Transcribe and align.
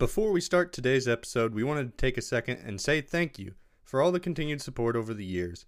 Before 0.00 0.32
we 0.32 0.40
start 0.40 0.72
today's 0.72 1.06
episode, 1.06 1.52
we 1.52 1.62
wanted 1.62 1.90
to 1.90 1.96
take 1.98 2.16
a 2.16 2.22
second 2.22 2.60
and 2.64 2.80
say 2.80 3.02
thank 3.02 3.38
you 3.38 3.52
for 3.84 4.00
all 4.00 4.10
the 4.10 4.18
continued 4.18 4.62
support 4.62 4.96
over 4.96 5.12
the 5.12 5.26
years. 5.26 5.66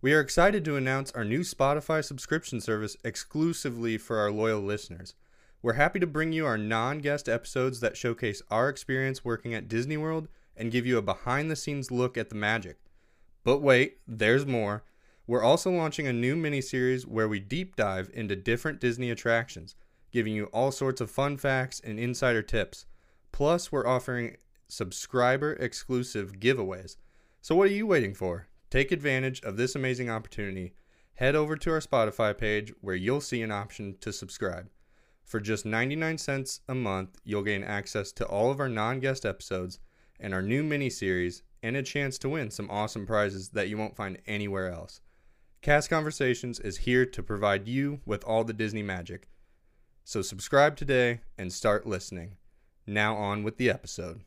We 0.00 0.12
are 0.12 0.20
excited 0.20 0.64
to 0.64 0.76
announce 0.76 1.10
our 1.10 1.24
new 1.24 1.40
Spotify 1.40 2.04
subscription 2.04 2.60
service 2.60 2.96
exclusively 3.02 3.98
for 3.98 4.18
our 4.18 4.30
loyal 4.30 4.60
listeners. 4.60 5.14
We're 5.60 5.72
happy 5.72 5.98
to 5.98 6.06
bring 6.06 6.32
you 6.32 6.46
our 6.46 6.56
non 6.56 7.00
guest 7.00 7.28
episodes 7.28 7.80
that 7.80 7.96
showcase 7.96 8.42
our 8.48 8.68
experience 8.68 9.24
working 9.24 9.54
at 9.54 9.66
Disney 9.66 9.96
World 9.96 10.28
and 10.56 10.70
give 10.70 10.86
you 10.86 10.96
a 10.96 11.02
behind 11.02 11.50
the 11.50 11.56
scenes 11.56 11.90
look 11.90 12.16
at 12.16 12.28
the 12.28 12.36
magic. 12.36 12.76
But 13.42 13.58
wait, 13.58 13.98
there's 14.06 14.46
more. 14.46 14.84
We're 15.26 15.42
also 15.42 15.72
launching 15.72 16.06
a 16.06 16.12
new 16.12 16.36
mini-series 16.36 17.08
where 17.08 17.26
we 17.26 17.40
deep 17.40 17.74
dive 17.74 18.08
into 18.14 18.36
different 18.36 18.78
Disney 18.78 19.10
attractions, 19.10 19.74
giving 20.12 20.32
you 20.32 20.44
all 20.52 20.70
sorts 20.70 21.00
of 21.00 21.10
fun 21.10 21.38
facts 21.38 21.80
and 21.80 21.98
insider 21.98 22.40
tips. 22.40 22.86
Plus, 23.34 23.72
we're 23.72 23.84
offering 23.84 24.36
subscriber 24.68 25.54
exclusive 25.54 26.38
giveaways. 26.38 26.98
So, 27.40 27.56
what 27.56 27.66
are 27.66 27.72
you 27.72 27.84
waiting 27.84 28.14
for? 28.14 28.46
Take 28.70 28.92
advantage 28.92 29.42
of 29.42 29.56
this 29.56 29.74
amazing 29.74 30.08
opportunity. 30.08 30.72
Head 31.14 31.34
over 31.34 31.56
to 31.56 31.72
our 31.72 31.80
Spotify 31.80 32.38
page 32.38 32.72
where 32.80 32.94
you'll 32.94 33.20
see 33.20 33.42
an 33.42 33.50
option 33.50 33.96
to 34.02 34.12
subscribe. 34.12 34.70
For 35.24 35.40
just 35.40 35.66
99 35.66 36.18
cents 36.18 36.60
a 36.68 36.76
month, 36.76 37.18
you'll 37.24 37.42
gain 37.42 37.64
access 37.64 38.12
to 38.12 38.24
all 38.24 38.52
of 38.52 38.60
our 38.60 38.68
non 38.68 39.00
guest 39.00 39.26
episodes 39.26 39.80
and 40.20 40.32
our 40.32 40.40
new 40.40 40.62
mini 40.62 40.88
series 40.88 41.42
and 41.60 41.76
a 41.76 41.82
chance 41.82 42.18
to 42.18 42.28
win 42.28 42.52
some 42.52 42.70
awesome 42.70 43.04
prizes 43.04 43.48
that 43.48 43.68
you 43.68 43.76
won't 43.76 43.96
find 43.96 44.18
anywhere 44.28 44.70
else. 44.72 45.00
Cast 45.60 45.90
Conversations 45.90 46.60
is 46.60 46.76
here 46.76 47.04
to 47.06 47.20
provide 47.20 47.66
you 47.66 48.00
with 48.06 48.22
all 48.22 48.44
the 48.44 48.52
Disney 48.52 48.84
magic. 48.84 49.26
So 50.04 50.22
subscribe 50.22 50.76
today 50.76 51.22
and 51.36 51.52
start 51.52 51.84
listening. 51.84 52.36
Now 52.86 53.16
on 53.16 53.44
with 53.44 53.56
the 53.56 53.70
episode. 53.70 54.20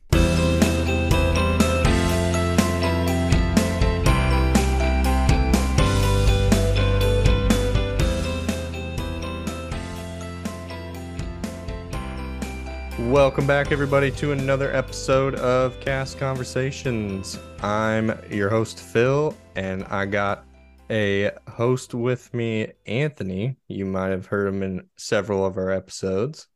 Welcome 12.98 13.46
back, 13.46 13.70
everybody, 13.72 14.10
to 14.12 14.32
another 14.32 14.74
episode 14.74 15.36
of 15.36 15.78
Cast 15.80 16.18
Conversations. 16.18 17.38
I'm 17.62 18.12
your 18.28 18.50
host, 18.50 18.80
Phil, 18.80 19.36
and 19.54 19.84
I 19.84 20.04
got 20.04 20.44
a 20.90 21.30
host 21.48 21.94
with 21.94 22.34
me, 22.34 22.72
Anthony. 22.86 23.56
You 23.68 23.86
might 23.86 24.08
have 24.08 24.26
heard 24.26 24.48
him 24.48 24.62
in 24.62 24.88
several 24.96 25.46
of 25.46 25.56
our 25.56 25.70
episodes. 25.70 26.48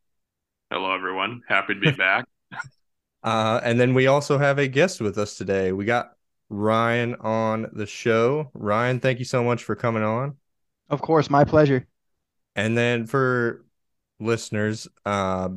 Hello, 0.73 0.95
everyone. 0.95 1.43
Happy 1.47 1.75
to 1.75 1.81
be 1.81 1.91
back. 1.91 2.25
uh, 3.23 3.61
and 3.63 3.79
then 3.79 3.93
we 3.93 4.07
also 4.07 4.39
have 4.39 4.59
a 4.59 4.67
guest 4.67 5.03
with 5.03 5.19
us 5.19 5.37
today. 5.37 5.71
We 5.71 5.85
got 5.85 6.13
Ryan 6.49 7.15
on 7.17 7.67
the 7.75 7.85
show. 7.85 8.51
Ryan, 8.55 8.99
thank 8.99 9.19
you 9.19 9.27
so 9.27 9.45
much 9.45 9.65
for 9.65 9.77
coming 9.77 10.03
on. 10.03 10.39
Of 10.89 11.03
course, 11.03 11.29
my 11.29 11.45
pleasure. 11.45 11.87
And 12.57 12.75
then 12.75 13.05
for 13.05 13.67
listeners, 14.19 14.89
uh, 15.05 15.51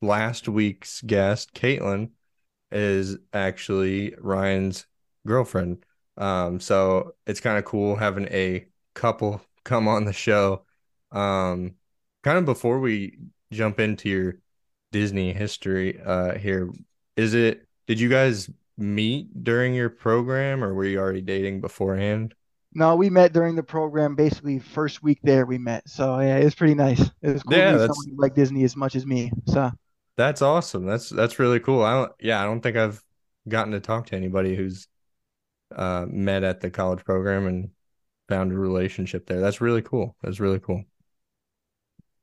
last 0.00 0.48
week's 0.48 1.02
guest, 1.02 1.52
Caitlin, 1.54 2.10
is 2.70 3.16
actually 3.32 4.14
Ryan's 4.20 4.86
girlfriend. 5.26 5.84
Um, 6.16 6.60
so 6.60 7.16
it's 7.26 7.40
kind 7.40 7.58
of 7.58 7.64
cool 7.64 7.96
having 7.96 8.28
a 8.28 8.66
couple 8.94 9.42
come 9.64 9.88
on 9.88 10.04
the 10.04 10.12
show. 10.12 10.64
Um, 11.10 11.74
kind 12.22 12.38
of 12.38 12.44
before 12.44 12.78
we 12.78 13.18
jump 13.50 13.80
into 13.80 14.08
your 14.08 14.38
Disney 14.94 15.32
history 15.32 16.00
uh 16.00 16.38
here, 16.38 16.70
is 17.16 17.34
it 17.34 17.66
did 17.88 17.98
you 17.98 18.08
guys 18.08 18.48
meet 18.78 19.42
during 19.42 19.74
your 19.74 19.88
program 19.90 20.62
or 20.62 20.72
were 20.72 20.84
you 20.84 21.00
already 21.00 21.20
dating 21.20 21.60
beforehand? 21.60 22.32
No, 22.74 22.94
we 22.94 23.10
met 23.10 23.32
during 23.32 23.56
the 23.56 23.62
program. 23.64 24.14
Basically, 24.14 24.60
first 24.60 25.02
week 25.02 25.18
there 25.24 25.46
we 25.46 25.58
met. 25.58 25.88
So 25.88 26.20
yeah, 26.20 26.36
it 26.36 26.44
was 26.44 26.54
pretty 26.54 26.76
nice. 26.76 27.00
It 27.22 27.32
was 27.32 27.42
cool 27.42 27.56
Yeah, 27.58 27.64
to 27.66 27.72
meet 27.72 27.78
that's- 27.78 27.96
someone 27.96 28.14
who 28.16 28.22
liked 28.22 28.36
Disney 28.36 28.62
as 28.62 28.76
much 28.76 28.94
as 28.94 29.04
me. 29.04 29.32
So 29.46 29.72
That's 30.16 30.42
awesome. 30.42 30.86
That's 30.86 31.08
that's 31.10 31.40
really 31.40 31.58
cool. 31.58 31.82
I 31.82 31.92
don't 31.94 32.12
yeah, 32.20 32.40
I 32.40 32.44
don't 32.44 32.60
think 32.60 32.76
I've 32.76 33.02
gotten 33.48 33.72
to 33.72 33.80
talk 33.80 34.06
to 34.06 34.16
anybody 34.16 34.54
who's 34.54 34.86
uh 35.74 36.06
met 36.08 36.44
at 36.44 36.60
the 36.60 36.70
college 36.70 37.04
program 37.04 37.48
and 37.48 37.70
found 38.28 38.52
a 38.52 38.56
relationship 38.56 39.26
there. 39.26 39.40
That's 39.40 39.60
really 39.60 39.82
cool. 39.82 40.14
That's 40.22 40.38
really 40.38 40.60
cool. 40.60 40.84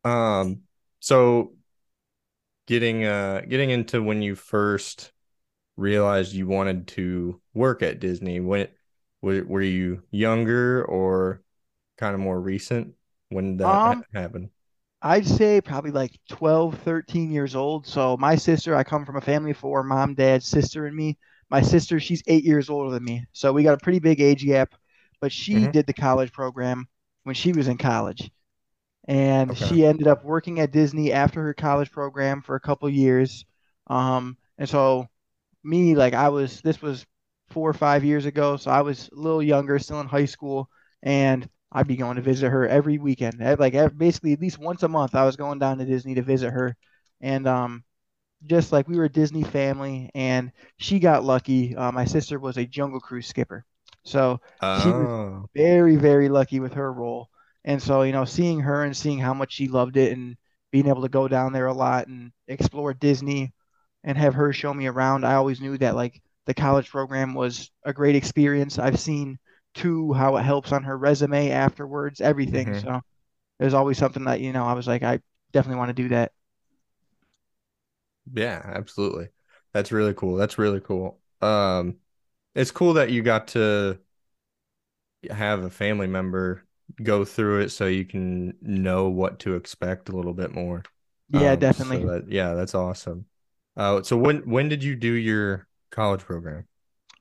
Um 0.05 0.61
so 1.01 1.53
getting 2.67 3.05
uh 3.05 3.41
getting 3.47 3.69
into 3.71 4.01
when 4.03 4.21
you 4.21 4.35
first 4.35 5.11
realized 5.77 6.33
you 6.33 6.47
wanted 6.47 6.87
to 6.89 7.41
work 7.53 7.83
at 7.83 7.99
Disney, 8.01 8.39
when 8.41 8.69
were, 9.21 9.43
were 9.45 9.61
you 9.61 10.03
younger 10.11 10.85
or 10.85 11.43
kind 11.97 12.15
of 12.15 12.21
more 12.21 12.39
recent 12.41 12.95
when 13.29 13.57
that 13.57 13.81
ha- 13.85 13.93
Um, 13.93 14.03
happened? 14.13 14.51
I'd 15.01 15.27
say 15.27 15.61
probably 15.61 15.91
like 15.91 16.19
12, 16.29 16.79
13 16.79 17.31
years 17.31 17.55
old. 17.55 17.87
So 17.87 18.17
my 18.17 18.35
sister, 18.35 18.75
I 18.75 18.83
come 18.83 19.05
from 19.05 19.17
a 19.17 19.21
family 19.21 19.51
of 19.51 19.57
four, 19.57 19.83
mom, 19.83 20.15
dad, 20.15 20.43
sister, 20.43 20.85
and 20.87 20.95
me. 20.95 21.17
My 21.49 21.61
sister, 21.61 21.99
she's 21.99 22.23
eight 22.27 22.43
years 22.43 22.69
older 22.69 22.91
than 22.91 23.03
me. 23.03 23.25
So 23.33 23.53
we 23.53 23.63
got 23.63 23.75
a 23.75 23.83
pretty 23.83 23.99
big 23.99 24.21
age 24.21 24.45
gap, 24.45 24.75
but 25.21 25.31
she 25.31 25.67
Mhm. 25.67 25.71
did 25.71 25.87
the 25.87 25.93
college 25.93 26.31
program 26.33 26.87
when 27.23 27.35
she 27.35 27.53
was 27.53 27.67
in 27.67 27.77
college. 27.77 28.31
And 29.07 29.57
Okay. 29.57 29.57
she 29.57 29.85
ended 29.85 30.07
up 30.07 30.23
working 30.23 30.59
at 30.59 30.71
Disney 30.71 31.11
after 31.11 31.41
her 31.43 31.53
college 31.53 31.91
program 31.91 32.41
for 32.41 32.55
a 32.55 32.59
couple 32.59 32.89
years. 32.89 33.45
Um, 33.87 34.37
and 34.57 34.69
so 34.69 35.07
me, 35.63 35.95
like 35.95 36.13
I 36.13 36.29
was, 36.29 36.61
this 36.61 36.81
was 36.81 37.05
four 37.49 37.69
or 37.69 37.73
five 37.73 38.03
years 38.03 38.25
ago. 38.25 38.57
So 38.57 38.71
I 38.71 38.81
was 38.81 39.09
a 39.09 39.15
little 39.15 39.43
younger, 39.43 39.79
still 39.79 40.01
in 40.01 40.07
high 40.07 40.25
school, 40.25 40.69
and 41.03 41.49
I'd 41.71 41.87
be 41.87 41.97
going 41.97 42.17
to 42.17 42.21
visit 42.21 42.49
her 42.49 42.67
every 42.67 42.97
weekend. 42.99 43.39
Like 43.59 43.73
basically 43.97 44.33
at 44.33 44.41
least 44.41 44.59
once 44.59 44.83
a 44.83 44.87
month, 44.87 45.15
I 45.15 45.25
was 45.25 45.35
going 45.37 45.59
down 45.59 45.77
to 45.79 45.85
Disney 45.85 46.15
to 46.15 46.21
visit 46.23 46.51
her. 46.51 46.75
And 47.21 47.47
um, 47.47 47.83
just 48.45 48.71
like 48.71 48.87
we 48.87 48.97
were 48.97 49.05
a 49.05 49.09
Disney 49.11 49.43
family, 49.43 50.09
and 50.15 50.51
she 50.77 50.99
got 50.99 51.23
lucky. 51.23 51.75
Uh, 51.75 51.91
my 51.91 52.05
sister 52.05 52.39
was 52.39 52.57
a 52.57 52.65
Jungle 52.65 52.99
Cruise 52.99 53.27
skipper, 53.27 53.65
so 54.03 54.41
she 54.69 54.91
was 54.93 55.09
Oh, 55.09 55.49
very, 55.55 55.95
very 55.95 56.29
lucky 56.29 56.59
with 56.59 56.73
her 56.73 56.91
role. 56.91 57.29
And 57.65 57.81
so, 57.81 58.03
you 58.03 58.11
know, 58.11 58.25
seeing 58.25 58.59
her 58.61 58.83
and 58.83 58.95
seeing 58.95 59.19
how 59.19 59.33
much 59.33 59.53
she 59.53 59.67
loved 59.67 59.97
it 59.97 60.11
and 60.13 60.35
being 60.71 60.87
able 60.87 61.01
to 61.03 61.09
go 61.09 61.27
down 61.27 61.53
there 61.53 61.67
a 61.67 61.73
lot 61.73 62.07
and 62.07 62.31
explore 62.47 62.93
Disney 62.93 63.53
and 64.03 64.17
have 64.17 64.33
her 64.35 64.51
show 64.53 64.73
me 64.73 64.87
around, 64.87 65.25
I 65.25 65.35
always 65.35 65.61
knew 65.61 65.77
that 65.79 65.95
like 65.95 66.21
the 66.45 66.53
college 66.53 66.89
program 66.89 67.33
was 67.33 67.71
a 67.85 67.93
great 67.93 68.15
experience. 68.15 68.79
I've 68.79 68.99
seen 68.99 69.37
too 69.75 70.13
how 70.13 70.37
it 70.37 70.43
helps 70.43 70.71
on 70.71 70.83
her 70.83 70.97
resume 70.97 71.51
afterwards, 71.51 72.21
everything. 72.21 72.73
Mhm. 72.73 72.73
So 72.73 73.01
there's 73.59 73.73
always 73.75 73.97
something 73.99 74.25
that, 74.25 74.41
you 74.41 74.53
know, 74.53 74.65
I 74.65 74.73
was 74.73 74.87
like, 74.87 75.03
I 75.03 75.19
definitely 75.53 75.79
want 75.79 75.89
to 75.89 76.03
do 76.03 76.09
that. 76.09 76.31
Yeah, 78.33 78.61
absolutely. 78.63 79.29
That's 79.73 79.91
really 79.91 80.13
cool. 80.13 80.35
That's 80.35 80.57
really 80.57 80.79
cool. 80.81 81.19
Um, 81.41 81.97
it's 82.55 82.71
cool 82.71 82.93
that 82.95 83.11
you 83.11 83.23
got 83.23 83.49
to 83.49 83.99
have 85.29 85.63
a 85.63 85.69
family 85.69 86.07
member 86.07 86.63
go 87.03 87.25
through 87.25 87.61
it 87.61 87.69
so 87.69 87.87
you 87.87 88.05
can 88.05 88.55
know 88.61 89.09
what 89.09 89.39
to 89.39 89.55
expect 89.55 90.09
a 90.09 90.15
little 90.15 90.33
bit 90.33 90.53
more. 90.53 90.87
Yeah, 91.29 91.55
Um, 91.55 91.55
definitely. 91.55 92.11
so 92.11 92.19
that, 92.19 92.31
yeah, 92.31 92.53
that's 92.55 92.75
awesome. 92.75 93.25
Uh, 93.77 94.03
so 94.03 94.17
when 94.17 94.49
when 94.49 94.69
did 94.69 94.83
you 94.83 94.95
do 94.95 95.13
your 95.13 95.67
college 95.91 96.21
program? 96.21 96.67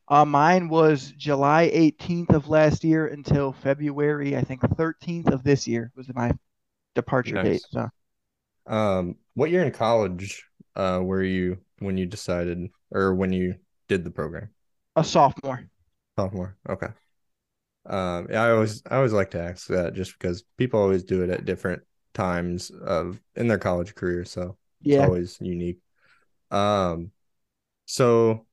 Uh, 0.08 0.26
mine 0.26 0.68
was 0.68 1.12
July 1.12 1.70
18th 1.72 2.28
of 2.34 2.48
last 2.48 2.84
year 2.84 3.06
until 3.06 3.50
February, 3.52 4.36
I 4.36 4.42
think 4.42 4.60
13th 4.76 5.28
of 5.32 5.42
this 5.42 5.66
year 5.66 5.90
was 5.96 6.12
my 6.14 6.32
departure 6.94 7.38
date. 7.38 7.64
So 7.70 7.88
Um, 8.66 9.16
what 9.34 9.50
year 9.50 9.64
in 9.64 9.72
college 9.72 10.44
uh 10.76 11.00
were 11.02 11.22
you 11.22 11.58
when 11.80 11.96
you 11.96 12.06
decided 12.06 12.70
or 12.90 13.14
when 13.14 13.32
you 13.32 13.56
did 13.88 14.04
the 14.04 14.10
program? 14.10 14.50
a 14.96 15.02
sophomore. 15.02 15.68
Sophomore. 16.16 16.56
Okay. 16.68 16.88
Um, 17.86 18.28
yeah, 18.30 18.42
I 18.44 18.50
always 18.52 18.82
I 18.90 18.96
always 18.96 19.12
like 19.12 19.30
to 19.32 19.40
ask 19.42 19.66
that 19.68 19.94
just 19.94 20.12
because 20.18 20.44
people 20.58 20.80
always 20.80 21.02
do 21.04 21.22
it 21.22 21.30
at 21.30 21.44
different 21.44 21.82
times 22.14 22.70
of 22.70 23.20
in 23.36 23.48
their 23.48 23.58
college 23.58 23.94
career, 23.94 24.24
so 24.24 24.56
it's 24.84 24.96
Yeah. 24.96 24.98
always 24.98 25.38
unique. 25.40 25.78
Um, 26.50 27.12
so 27.86 28.46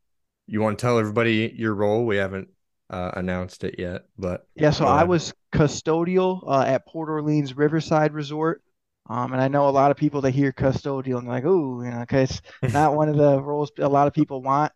you 0.47 0.61
want 0.61 0.79
to 0.79 0.83
tell 0.83 0.99
everybody 0.99 1.53
your 1.55 1.75
role? 1.75 2.05
We 2.05 2.17
haven't 2.17 2.49
uh 2.91 3.11
announced 3.15 3.63
it 3.65 3.75
yet, 3.79 4.05
but 4.17 4.47
Yeah, 4.55 4.71
so 4.71 4.85
I 4.87 5.03
was 5.03 5.33
custodial 5.53 6.41
uh, 6.47 6.63
at 6.63 6.85
Port 6.87 7.09
Orleans 7.09 7.55
Riverside 7.55 8.13
Resort. 8.13 8.61
Um, 9.09 9.31
and 9.31 9.41
I 9.41 9.47
know 9.47 9.69
a 9.69 9.71
lot 9.71 9.91
of 9.91 9.97
people 9.97 10.21
that 10.21 10.31
hear 10.31 10.51
custodial 10.51 11.19
and 11.19 11.27
like, 11.27 11.45
oh, 11.45 11.81
you 11.81 11.91
know, 11.91 11.99
because 12.01 12.41
not 12.67 12.95
one 12.95 13.07
of 13.07 13.15
the 13.15 13.41
roles 13.41 13.71
a 13.79 13.87
lot 13.87 14.07
of 14.07 14.13
people 14.13 14.41
want. 14.41 14.73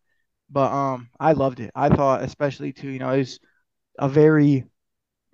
But 0.50 0.72
um, 0.72 1.10
I 1.20 1.34
loved 1.34 1.60
it. 1.62 1.72
I 1.76 1.90
thought, 1.90 2.24
especially 2.24 2.74
too, 2.74 2.90
you 2.90 3.00
know, 3.00 3.12
it 3.12 3.20
was 3.20 3.40
a 4.00 4.10
very 4.10 4.66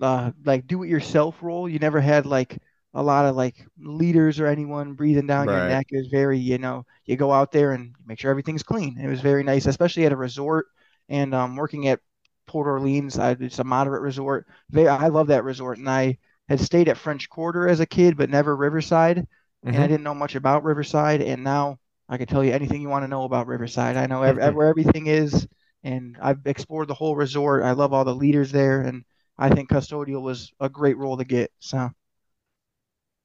uh 0.02 0.32
like 0.46 0.68
do 0.68 0.84
it 0.84 0.90
yourself 0.90 1.42
role. 1.42 1.70
You 1.70 1.80
never 1.80 2.02
had 2.02 2.26
like 2.26 2.58
a 2.94 3.04
lot 3.04 3.26
of 3.26 3.36
like 3.36 3.66
leaders 3.80 4.40
or 4.40 4.48
anyone 4.48 4.94
breathing 4.94 5.28
down 5.28 5.50
your 5.50 5.62
neck. 5.62 5.88
It 5.92 5.98
was 5.98 6.08
very, 6.08 6.40
you 6.40 6.58
know, 6.58 6.86
you 7.06 7.16
go 7.18 7.32
out 7.32 7.52
there 7.52 7.74
and 7.74 7.94
make 8.06 8.20
sure 8.20 8.32
everything's 8.32 8.64
clean. 8.64 9.00
It 9.00 9.08
was 9.08 9.22
very 9.22 9.44
nice, 9.44 9.66
especially 9.68 10.06
at 10.06 10.12
a 10.14 10.18
resort 10.18 10.68
and 11.10 11.34
um, 11.36 11.56
working 11.56 11.88
at 11.88 12.00
Port 12.48 12.68
Orleans. 12.68 13.20
I, 13.20 13.32
it's 13.40 13.60
a 13.60 13.64
moderate 13.64 14.02
resort. 14.02 14.48
They, 14.72 14.88
I 14.88 15.08
love 15.08 15.28
that 15.28 15.44
resort, 15.44 15.78
and 15.78 15.90
I 15.90 16.18
had 16.50 16.60
stayed 16.60 16.90
at 16.90 16.98
French 16.98 17.30
Quarter 17.30 17.68
as 17.68 17.80
a 17.80 17.86
kid, 17.86 18.18
but 18.18 18.30
never 18.30 18.56
Riverside, 18.56 19.28
and 19.72 19.82
I 19.84 19.88
Mhm. 19.88 19.88
didn't 19.88 20.04
know 20.04 20.16
much 20.16 20.36
about 20.36 20.64
Riverside, 20.64 21.22
and 21.22 21.44
now 21.44 21.80
I 22.10 22.18
can 22.18 22.28
tell 22.28 22.44
you 22.44 22.52
anything 22.54 22.82
you 22.82 22.90
want 22.90 23.04
to 23.04 23.08
know 23.10 23.24
about 23.24 23.48
Riverside. 23.48 23.98
I 23.98 24.08
know 24.08 24.24
ev- 24.24 24.54
where 24.56 24.68
everything 24.68 25.08
is, 25.08 25.48
and 25.84 26.18
I've 26.22 26.46
explored 26.46 26.88
the 26.90 26.94
whole 26.96 27.16
resort. 27.16 27.64
I 27.64 27.72
love 27.72 27.94
all 27.94 28.06
the 28.06 28.16
leaders 28.16 28.52
there, 28.52 28.82
and 28.82 29.04
I 29.38 29.50
think 29.50 29.70
custodial 29.70 30.22
was 30.22 30.52
a 30.60 30.70
great 30.70 30.98
role 30.98 31.18
to 31.18 31.26
get. 31.26 31.52
So. 31.60 31.92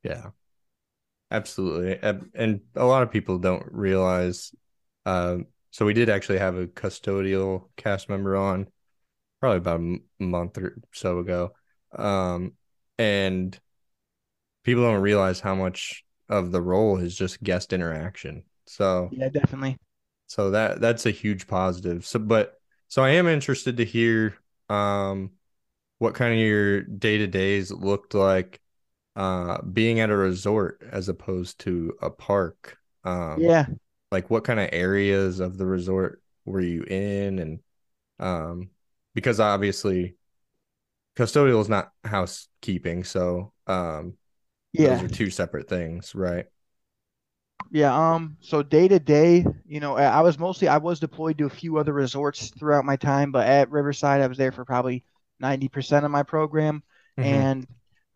Yeah, 0.03 0.31
absolutely. 1.31 1.99
And 2.35 2.61
a 2.77 2.85
lot 2.85 3.03
of 3.03 3.11
people 3.11 3.39
don't 3.39 3.67
realize. 3.71 4.53
Um, 5.07 5.47
so 5.71 5.87
we 5.87 5.95
did 5.95 6.11
actually 6.11 6.39
have 6.39 6.57
a 6.57 6.67
custodial 6.67 7.69
cast 7.77 8.09
member 8.09 8.37
on 8.37 8.69
probably 9.41 9.59
about 9.59 9.81
a 9.81 9.85
m- 9.85 10.05
month 10.21 10.59
or 10.59 10.79
so 10.93 11.21
ago. 11.21 11.55
Um, 11.97 12.55
and 12.99 13.59
people 14.65 14.83
don't 14.83 15.03
realize 15.03 15.41
how 15.41 15.55
much 15.55 16.05
of 16.29 16.53
the 16.53 16.63
role 16.63 16.99
is 16.99 17.17
just 17.17 17.43
guest 17.43 17.73
interaction. 17.73 18.45
So 18.67 19.11
Yeah, 19.11 19.29
definitely. 19.29 19.79
So 20.33 20.51
that 20.53 20.81
that's 20.81 21.05
a 21.07 21.11
huge 21.11 21.47
positive. 21.47 22.07
So 22.07 22.19
but 22.19 22.59
so 22.89 23.03
I 23.05 23.11
am 23.11 23.27
interested 23.29 23.77
to 23.79 23.85
hear 23.85 24.39
um 24.71 25.33
what 25.99 26.15
kind 26.15 26.33
of 26.35 26.41
your 26.41 26.83
day-to-days 26.83 27.73
looked 27.73 28.15
like 28.15 28.61
uh 29.17 29.63
being 29.63 30.01
at 30.01 30.11
a 30.11 30.17
resort 30.17 30.83
as 30.91 31.09
opposed 31.09 31.61
to 31.61 31.95
a 32.03 32.11
park. 32.11 32.79
Um 33.05 33.53
Yeah. 33.53 33.67
like 34.13 34.31
what 34.31 34.45
kind 34.45 34.61
of 34.61 34.71
areas 34.73 35.41
of 35.41 35.59
the 35.59 35.67
resort 35.67 36.23
were 36.47 36.61
you 36.63 36.85
in 36.85 37.39
and 37.41 37.61
um 38.21 38.71
because 39.15 39.41
obviously 39.41 40.17
custodial 41.17 41.61
is 41.61 41.69
not 41.69 41.93
housekeeping, 42.05 43.05
so 43.05 43.53
um 43.67 44.15
Yeah. 44.73 44.97
those 44.97 45.03
are 45.03 45.09
two 45.09 45.31
separate 45.31 45.69
things, 45.69 46.15
right? 46.15 46.47
Yeah, 47.75 47.95
um, 48.15 48.37
so 48.43 48.63
day 48.63 48.87
to 48.89 48.99
day, 48.99 49.47
you 49.67 49.81
know, 49.81 49.97
I 49.97 50.21
was 50.21 50.39
mostly 50.39 50.69
I 50.69 50.77
was 50.77 51.01
deployed 51.01 51.39
to 51.39 51.47
a 51.47 51.51
few 51.51 51.79
other 51.79 51.95
resorts 51.95 52.51
throughout 52.51 52.85
my 52.85 52.97
time, 52.97 53.33
but 53.33 53.47
at 53.49 53.71
Riverside 53.71 54.21
I 54.21 54.27
was 54.27 54.37
there 54.37 54.53
for 54.53 54.67
probably 54.67 55.05
90% 55.41 56.05
of 56.05 56.11
my 56.11 56.23
program. 56.23 56.83
Mhm. 57.17 57.25
And 57.25 57.67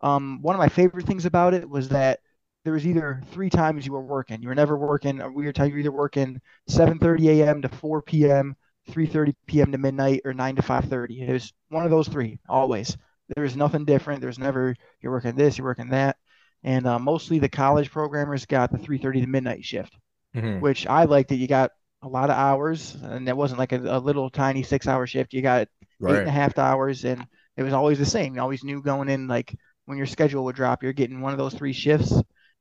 um, 0.01 0.43
one 0.43 0.53
of 0.55 0.59
my 0.59 0.69
favorite 0.69 1.07
things 1.07 1.25
about 1.25 1.55
it 1.55 1.67
was 1.67 1.89
that 1.89 2.19
there 2.65 2.73
was 2.73 2.85
either 2.85 3.23
three 3.31 3.49
times 3.49 3.83
you 3.85 3.93
were 3.93 4.01
working. 4.05 4.43
You 4.43 4.49
were 4.49 4.55
never 4.55 4.77
working, 4.77 5.21
or 5.21 5.31
we 5.31 5.45
were 5.45 5.53
you 5.57 5.73
were 5.73 5.79
either 5.79 5.91
working 5.91 6.39
7:30 6.67 7.41
a.m. 7.41 7.63
to 7.63 7.69
4 7.69 8.29
p.m., 8.29 8.55
3:30 8.91 9.35
p.m. 9.47 9.71
to 9.71 9.79
midnight, 9.79 10.21
or 10.23 10.35
9 10.35 10.55
to 10.57 10.61
5:30. 10.61 11.23
It 11.23 11.33
was 11.33 11.51
one 11.69 11.83
of 11.85 11.89
those 11.91 12.07
three 12.07 12.39
always. 12.47 12.95
There 13.35 13.43
was 13.43 13.57
nothing 13.57 13.85
different. 13.85 14.21
There's 14.21 14.39
never 14.39 14.75
you're 15.01 15.11
working 15.11 15.35
this, 15.35 15.57
you're 15.57 15.65
working 15.67 15.89
that. 15.89 16.17
And 16.63 16.85
uh, 16.87 16.99
mostly 16.99 17.39
the 17.39 17.49
college 17.49 17.91
programmers 17.91 18.45
got 18.45 18.71
the 18.71 18.77
3:30 18.77 19.21
to 19.21 19.27
midnight 19.27 19.63
shift 19.65 19.95
Mhm. 20.33 20.59
which 20.59 20.87
I 20.87 21.03
liked 21.05 21.29
that 21.29 21.35
you 21.37 21.47
got 21.47 21.71
a 22.01 22.07
lot 22.07 22.29
of 22.29 22.37
hours, 22.37 22.95
and 22.95 23.27
it 23.27 23.35
wasn't 23.35 23.59
like 23.59 23.71
a, 23.73 23.97
a 23.97 23.99
little 23.99 24.29
tiny 24.29 24.63
six-hour 24.63 25.07
shift. 25.07 25.33
You 25.33 25.41
got 25.41 25.67
eight 26.07 26.19
and 26.19 26.27
a 26.27 26.31
Right. 26.31 26.31
half 26.31 26.57
hours, 26.57 27.05
and 27.05 27.25
it 27.57 27.63
was 27.63 27.73
always 27.73 27.99
the 27.99 28.05
same. 28.05 28.35
You 28.35 28.41
always 28.41 28.63
knew 28.63 28.81
going 28.81 29.09
in, 29.09 29.27
like 29.27 29.55
when 29.85 29.97
your 29.97 30.07
schedule 30.07 30.43
would 30.45 30.55
drop, 30.55 30.83
you're 30.83 30.93
getting 30.93 31.21
one 31.21 31.31
of 31.31 31.37
those 31.37 31.53
three 31.53 31.73
shifts. 31.73 32.13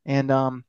And 0.06 0.31
um, 0.31 0.64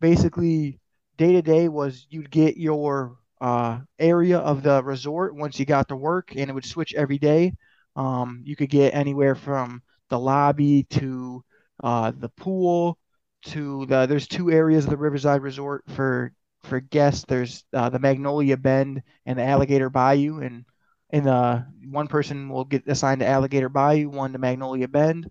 basically, 0.00 0.80
day 1.16 1.32
to 1.32 1.42
day 1.42 1.68
was 1.68 2.06
you'd 2.10 2.30
get 2.30 2.56
your 2.56 3.16
uh, 3.40 3.80
area 3.98 4.38
of 4.38 4.62
the 4.62 4.82
resort 4.82 5.34
once 5.34 5.58
you 5.58 5.66
got 5.66 5.88
to 5.88 5.96
work, 5.96 6.32
and 6.36 6.50
it 6.50 6.54
would 6.54 6.64
switch 6.64 6.94
every 6.94 7.18
day. 7.18 7.54
Um, 7.96 8.42
you 8.44 8.56
could 8.56 8.70
get 8.70 8.94
anywhere 8.94 9.34
from 9.34 9.82
the 10.10 10.18
lobby 10.18 10.84
to 10.90 11.42
uh, 11.82 12.12
the 12.16 12.28
pool 12.30 12.98
to 13.46 13.86
the. 13.86 14.06
There's 14.06 14.28
two 14.28 14.50
areas 14.50 14.84
of 14.84 14.90
the 14.90 14.96
Riverside 14.96 15.42
Resort 15.42 15.84
for 15.90 16.32
for 16.64 16.80
guests. 16.80 17.24
There's 17.28 17.64
uh, 17.72 17.88
the 17.90 17.98
Magnolia 17.98 18.56
Bend 18.56 19.02
and 19.26 19.38
the 19.38 19.44
Alligator 19.44 19.90
Bayou, 19.90 20.40
and 20.40 20.64
and 21.10 21.28
uh, 21.28 21.62
one 21.90 22.08
person 22.08 22.48
will 22.48 22.64
get 22.64 22.86
assigned 22.88 23.20
to 23.20 23.26
Alligator 23.28 23.68
Bayou, 23.68 24.08
one 24.08 24.32
to 24.32 24.38
Magnolia 24.38 24.88
Bend, 24.88 25.30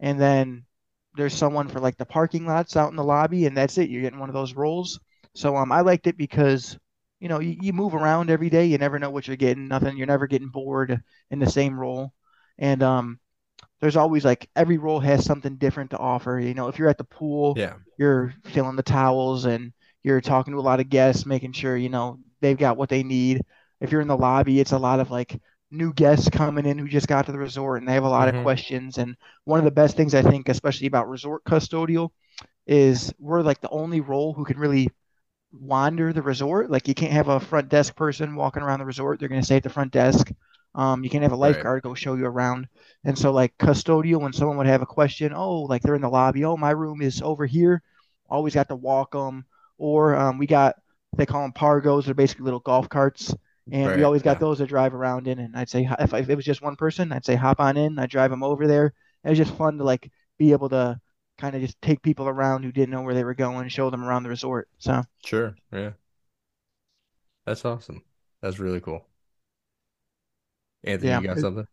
and 0.00 0.20
then 0.20 0.64
there's 1.16 1.34
someone 1.34 1.68
for 1.68 1.80
like 1.80 1.96
the 1.96 2.06
parking 2.06 2.46
lots 2.46 2.76
out 2.76 2.90
in 2.90 2.96
the 2.96 3.04
lobby, 3.04 3.46
and 3.46 3.56
that's 3.56 3.78
it. 3.78 3.90
You're 3.90 4.02
getting 4.02 4.18
one 4.18 4.30
of 4.30 4.34
those 4.34 4.54
roles. 4.54 4.98
So 5.34 5.56
um, 5.56 5.72
I 5.72 5.80
liked 5.80 6.06
it 6.06 6.16
because 6.16 6.78
you 7.20 7.28
know 7.28 7.40
you, 7.40 7.56
you 7.60 7.72
move 7.72 7.94
around 7.94 8.30
every 8.30 8.50
day. 8.50 8.66
You 8.66 8.78
never 8.78 8.98
know 8.98 9.10
what 9.10 9.26
you're 9.26 9.36
getting. 9.36 9.68
Nothing. 9.68 9.96
You're 9.96 10.06
never 10.06 10.26
getting 10.26 10.48
bored 10.48 11.02
in 11.30 11.38
the 11.38 11.50
same 11.50 11.78
role, 11.78 12.12
and 12.58 12.82
um, 12.82 13.18
there's 13.82 13.96
always 13.98 14.24
like 14.24 14.48
every 14.56 14.78
role 14.78 15.00
has 15.00 15.26
something 15.26 15.56
different 15.58 15.92
to 15.92 15.98
offer. 15.98 16.40
You 16.40 16.54
know, 16.54 16.68
if 16.68 16.78
you're 16.80 16.88
at 16.88 16.98
the 16.98 17.04
pool, 17.04 17.60
Yeah. 17.60 17.74
you're 17.98 18.34
filling 18.44 18.76
the 18.76 18.84
towels 18.84 19.46
and 19.46 19.74
you're 20.04 20.22
talking 20.22 20.54
to 20.54 20.60
a 20.60 20.62
lot 20.62 20.80
of 20.80 20.90
guests, 20.90 21.26
making 21.26 21.52
sure, 21.52 21.76
you 21.76 21.90
know, 21.90 22.20
they've 22.40 22.58
got 22.58 22.78
what 22.78 22.90
they 22.90 23.04
need. 23.04 23.42
If 23.80 23.92
you're 23.92 24.02
in 24.02 24.08
the 24.08 24.16
lobby, 24.18 24.60
it's 24.60 24.72
a 24.72 24.78
lot 24.78 25.00
of 25.00 25.10
like 25.12 25.40
new 25.72 25.92
guests 25.94 26.30
coming 26.30 26.66
in 26.66 26.78
who 26.78 26.88
just 26.88 27.08
got 27.08 27.26
to 27.26 27.32
the 27.32 27.38
resort 27.38 27.80
and 27.80 27.88
they 27.88 27.94
have 27.94 28.04
a 28.04 28.10
lot 28.10 28.28
Mhm. 28.28 28.36
of 28.36 28.42
questions. 28.42 28.98
And 28.98 29.16
one 29.44 29.58
of 29.60 29.66
the 29.66 29.72
best 29.72 29.96
things 29.96 30.14
I 30.14 30.22
think, 30.22 30.48
especially 30.48 30.86
about 30.88 31.10
resort 31.10 31.44
custodial, 31.44 32.10
is 32.66 33.14
we're 33.18 33.42
like 33.42 33.60
the 33.62 33.70
only 33.70 34.00
role 34.02 34.34
who 34.34 34.44
can 34.44 34.58
really 34.58 34.90
wander 35.52 36.12
the 36.12 36.22
resort. 36.22 36.70
Like 36.70 36.88
you 36.88 36.94
can't 36.94 37.12
have 37.12 37.28
a 37.28 37.40
front 37.40 37.68
desk 37.70 37.96
person 37.96 38.36
walking 38.36 38.62
around 38.62 38.80
the 38.80 38.86
resort. 38.86 39.20
They're 39.20 39.28
going 39.28 39.40
to 39.42 39.46
stay 39.46 39.58
at 39.58 39.64
the 39.64 39.70
front 39.70 39.92
desk. 39.92 40.32
Um, 40.74 41.04
you 41.04 41.10
can't 41.10 41.22
have 41.22 41.32
a 41.32 41.36
Right. 41.36 41.52
lifeguard 41.54 41.82
go 41.82 41.94
show 41.94 42.14
you 42.14 42.26
around. 42.26 42.68
And 43.04 43.18
so 43.18 43.32
like 43.32 43.56
custodial, 43.58 44.20
when 44.20 44.32
someone 44.32 44.56
would 44.56 44.66
have 44.66 44.82
a 44.82 44.86
question, 44.86 45.32
oh, 45.34 45.62
like 45.62 45.82
they're 45.82 45.94
in 45.94 46.02
the 46.02 46.08
lobby, 46.08 46.44
oh, 46.44 46.56
my 46.56 46.70
room 46.70 47.02
is 47.02 47.20
over 47.22 47.46
here. 47.46 47.82
Always 48.28 48.54
got 48.54 48.68
to 48.68 48.76
walk 48.76 49.12
them. 49.12 49.44
Or 49.78 50.14
um, 50.14 50.38
we 50.38 50.46
got 50.46 50.76
they 51.16 51.26
call 51.26 51.42
them 51.42 51.52
pargos. 51.52 52.04
They're 52.04 52.14
basically 52.14 52.44
little 52.44 52.60
golf 52.60 52.88
carts, 52.88 53.34
and 53.70 53.96
we 53.96 54.02
always 54.02 54.22
got 54.22 54.36
yeah. 54.36 54.40
those 54.40 54.58
to 54.58 54.66
drive 54.66 54.94
around 54.94 55.28
in. 55.28 55.38
And 55.38 55.56
I'd 55.56 55.68
say 55.68 55.88
if, 55.98 56.14
if 56.14 56.30
it 56.30 56.36
was 56.36 56.44
just 56.44 56.62
one 56.62 56.76
person, 56.76 57.12
I'd 57.12 57.24
say 57.24 57.34
hop 57.34 57.60
on 57.60 57.76
in. 57.76 57.98
I'd 57.98 58.10
drive 58.10 58.30
them 58.30 58.42
over 58.42 58.66
there. 58.66 58.94
It 59.24 59.28
was 59.28 59.38
just 59.38 59.54
fun 59.54 59.78
to 59.78 59.84
like 59.84 60.10
be 60.38 60.52
able 60.52 60.68
to 60.70 61.00
kind 61.38 61.54
of 61.54 61.60
just 61.60 61.80
take 61.82 62.02
people 62.02 62.28
around 62.28 62.62
who 62.62 62.72
didn't 62.72 62.90
know 62.90 63.02
where 63.02 63.14
they 63.14 63.24
were 63.24 63.34
going, 63.34 63.68
show 63.68 63.90
them 63.90 64.04
around 64.04 64.22
the 64.22 64.28
resort. 64.28 64.68
So 64.78 65.02
Sure. 65.24 65.54
Yeah. 65.72 65.92
That's 67.46 67.64
awesome. 67.64 68.02
That's 68.40 68.58
really 68.58 68.80
cool. 68.80 69.06
Anthony, 70.84 71.12
Yeah. 71.12 71.20
you 71.20 71.28
got 71.28 71.38
something? 71.38 71.66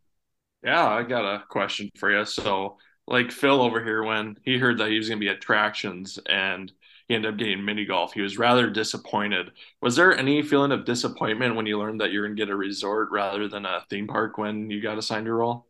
Yeah, 0.63 0.87
I 0.87 1.03
got 1.03 1.25
a 1.25 1.45
question 1.47 1.89
for 1.97 2.11
you. 2.11 2.25
So, 2.25 2.77
like 3.07 3.31
Phil 3.31 3.61
over 3.61 3.83
here, 3.83 4.03
when 4.03 4.37
he 4.43 4.57
heard 4.57 4.77
that 4.79 4.89
he 4.89 4.97
was 4.97 5.07
going 5.07 5.19
to 5.19 5.25
be 5.25 5.29
attractions 5.31 6.19
and 6.27 6.71
he 7.07 7.15
ended 7.15 7.31
up 7.33 7.39
getting 7.39 7.63
mini 7.63 7.85
golf, 7.85 8.13
he 8.13 8.21
was 8.21 8.37
rather 8.37 8.69
disappointed. 8.69 9.51
Was 9.81 9.95
there 9.95 10.15
any 10.15 10.41
feeling 10.43 10.71
of 10.71 10.85
disappointment 10.85 11.55
when 11.55 11.65
you 11.65 11.79
learned 11.79 12.01
that 12.01 12.11
you're 12.11 12.25
going 12.27 12.35
to 12.35 12.41
get 12.45 12.51
a 12.51 12.55
resort 12.55 13.09
rather 13.11 13.47
than 13.47 13.65
a 13.65 13.85
theme 13.89 14.07
park 14.07 14.37
when 14.37 14.69
you 14.69 14.81
got 14.81 14.97
assigned 14.97 15.25
your 15.25 15.37
role? 15.37 15.65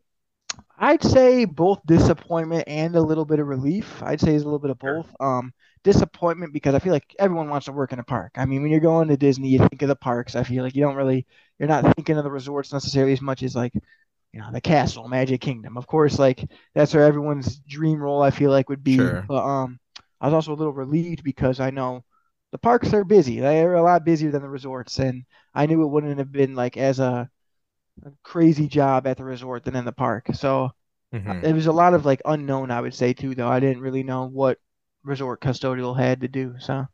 I'd 0.78 1.02
say 1.02 1.44
both 1.44 1.80
disappointment 1.86 2.64
and 2.66 2.96
a 2.96 3.00
little 3.02 3.24
bit 3.24 3.38
of 3.38 3.46
relief. 3.46 4.02
I'd 4.02 4.20
say 4.20 4.34
it's 4.34 4.42
a 4.42 4.46
little 4.46 4.58
bit 4.58 4.70
of 4.70 4.78
Sure. 4.82 5.04
both. 5.04 5.14
Um, 5.20 5.52
disappointment 5.84 6.52
because 6.52 6.74
I 6.74 6.78
feel 6.78 6.92
like 6.92 7.14
everyone 7.18 7.48
wants 7.48 7.66
to 7.66 7.72
work 7.72 7.92
in 7.92 7.98
a 7.98 8.04
park. 8.04 8.32
I 8.36 8.46
mean, 8.46 8.62
when 8.62 8.70
you're 8.70 8.80
going 8.80 9.08
to 9.08 9.16
Disney, 9.16 9.48
you 9.48 9.58
think 9.58 9.82
of 9.82 9.88
the 9.88 9.96
parks. 9.96 10.36
I 10.36 10.42
feel 10.44 10.64
like 10.64 10.74
you 10.74 10.82
don't 10.82 10.96
really, 10.96 11.26
you're 11.60 11.68
not 11.68 11.96
thinking 11.96 12.18
of 12.18 12.24
the 12.24 12.32
resorts 12.32 12.74
necessarily 12.74 13.14
as 13.14 13.22
much 13.22 13.44
as 13.44 13.56
like, 13.56 13.74
you 14.32 14.40
know, 14.40 14.50
the 14.52 14.62
castle, 14.62 15.08
Magic 15.08 15.42
Kingdom. 15.42 15.78
Of 15.78 15.86
course, 15.88 16.18
like 16.18 16.44
that's 16.74 16.94
where 16.94 17.04
everyone's 17.04 17.58
dream 17.60 18.00
role 18.02 18.22
I 18.22 18.32
feel 18.32 18.52
like 18.52 18.70
would 18.70 18.84
be. 18.84 19.12
Sure. 19.12 19.28
But 19.28 19.44
um, 19.44 19.80
I 20.20 20.26
was 20.28 20.34
also 20.34 20.54
a 20.54 20.56
little 20.56 20.74
relieved 20.74 21.24
because 21.24 21.60
I 21.60 21.70
know 21.70 22.04
the 22.52 22.58
parks 22.58 22.94
are 22.94 23.04
busy. 23.04 23.40
They're 23.40 23.76
a 23.76 23.82
lot 23.82 24.04
busier 24.06 24.32
than 24.32 24.42
the 24.42 24.50
resorts, 24.50 25.00
and 25.00 25.24
I 25.54 25.66
knew 25.66 25.84
it 25.84 25.88
wouldn't 25.88 26.18
have 26.18 26.32
been 26.32 26.54
like 26.56 26.76
as 26.78 27.00
a, 27.00 27.30
a 28.04 28.12
crazy 28.24 28.68
job 28.68 29.06
at 29.06 29.16
the 29.18 29.24
resort 29.24 29.64
than 29.64 29.76
in 29.76 29.84
the 29.86 29.92
park. 29.92 30.28
So 30.34 30.70
Mhm. 31.12 31.42
it 31.42 31.54
was 31.54 31.66
a 31.66 31.72
lot 31.72 31.94
of 31.94 32.06
like 32.06 32.22
unknown, 32.26 32.70
I 32.72 32.80
would 32.82 32.94
say 32.94 33.14
too, 33.14 33.34
though. 33.36 33.48
I 33.48 33.60
didn't 33.60 33.82
really 33.82 34.02
know 34.04 34.26
what 34.28 34.58
resort 35.04 35.40
custodial 35.42 35.96
had 35.98 36.22
to 36.22 36.28
do. 36.28 36.56
So 36.60 36.86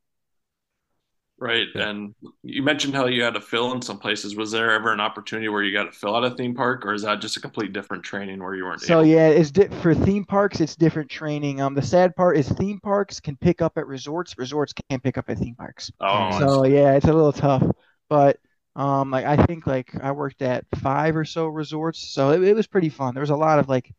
Right. 1.38 1.68
Yeah. 1.74 1.84
And 1.84 2.14
you 2.42 2.62
mentioned 2.62 2.94
how 2.94 3.06
you 3.06 3.22
had 3.22 3.34
to 3.34 3.40
fill 3.42 3.72
in 3.72 3.82
some 3.82 3.98
places. 3.98 4.34
Was 4.36 4.50
there 4.52 4.70
ever 4.70 4.92
an 4.92 5.00
opportunity 5.00 5.48
where 5.48 5.62
you 5.62 5.72
got 5.72 5.84
to 5.84 5.98
fill 5.98 6.16
out 6.16 6.24
a 6.24 6.30
theme 6.34 6.54
park, 6.54 6.86
or 6.86 6.94
is 6.94 7.02
that 7.02 7.20
just 7.20 7.36
a 7.36 7.40
complete 7.40 7.72
different 7.74 8.04
training 8.04 8.42
where 8.42 8.54
you 8.54 8.64
weren't 8.64 8.84
so 8.84 9.00
able? 9.00 9.02
yeah, 9.02 9.28
it's 9.28 9.50
di- 9.50 9.68
for 9.80 9.94
theme 9.94 10.24
parks, 10.24 10.60
it's 10.60 10.76
different 10.76 11.10
training. 11.10 11.60
Um, 11.60 11.74
the 11.74 11.82
sad 11.82 12.14
part 12.14 12.36
is 12.36 12.48
theme 12.48 12.78
parks 12.80 13.20
can 13.20 13.36
pick 13.36 13.62
up 13.62 13.78
at 13.78 13.86
resorts, 13.86 14.36
resorts 14.38 14.72
can't 14.90 15.02
pick 15.02 15.16
up 15.18 15.28
at 15.30 15.38
theme 15.38 15.54
parks. 15.54 15.90
Oh, 16.00 16.30
So 16.30 16.64
yeah, 16.66 16.94
it's 16.94 17.06
a 17.06 17.12
little 17.12 17.32
tough. 17.32 17.62
But 18.08 18.38
um, 18.76 19.10
like 19.10 19.24
I 19.24 19.44
think 19.46 19.66
like 19.66 19.92
I 20.02 20.12
worked 20.12 20.42
at 20.42 20.64
five 20.76 21.16
or 21.16 21.24
so 21.24 21.46
resorts, 21.46 22.12
so 22.12 22.30
it, 22.32 22.42
it 22.42 22.54
was 22.54 22.66
pretty 22.66 22.90
fun. 22.90 23.14
There 23.14 23.22
was 23.22 23.30
a 23.30 23.36
lot 23.36 23.58
of 23.58 23.68
like, 23.68 23.92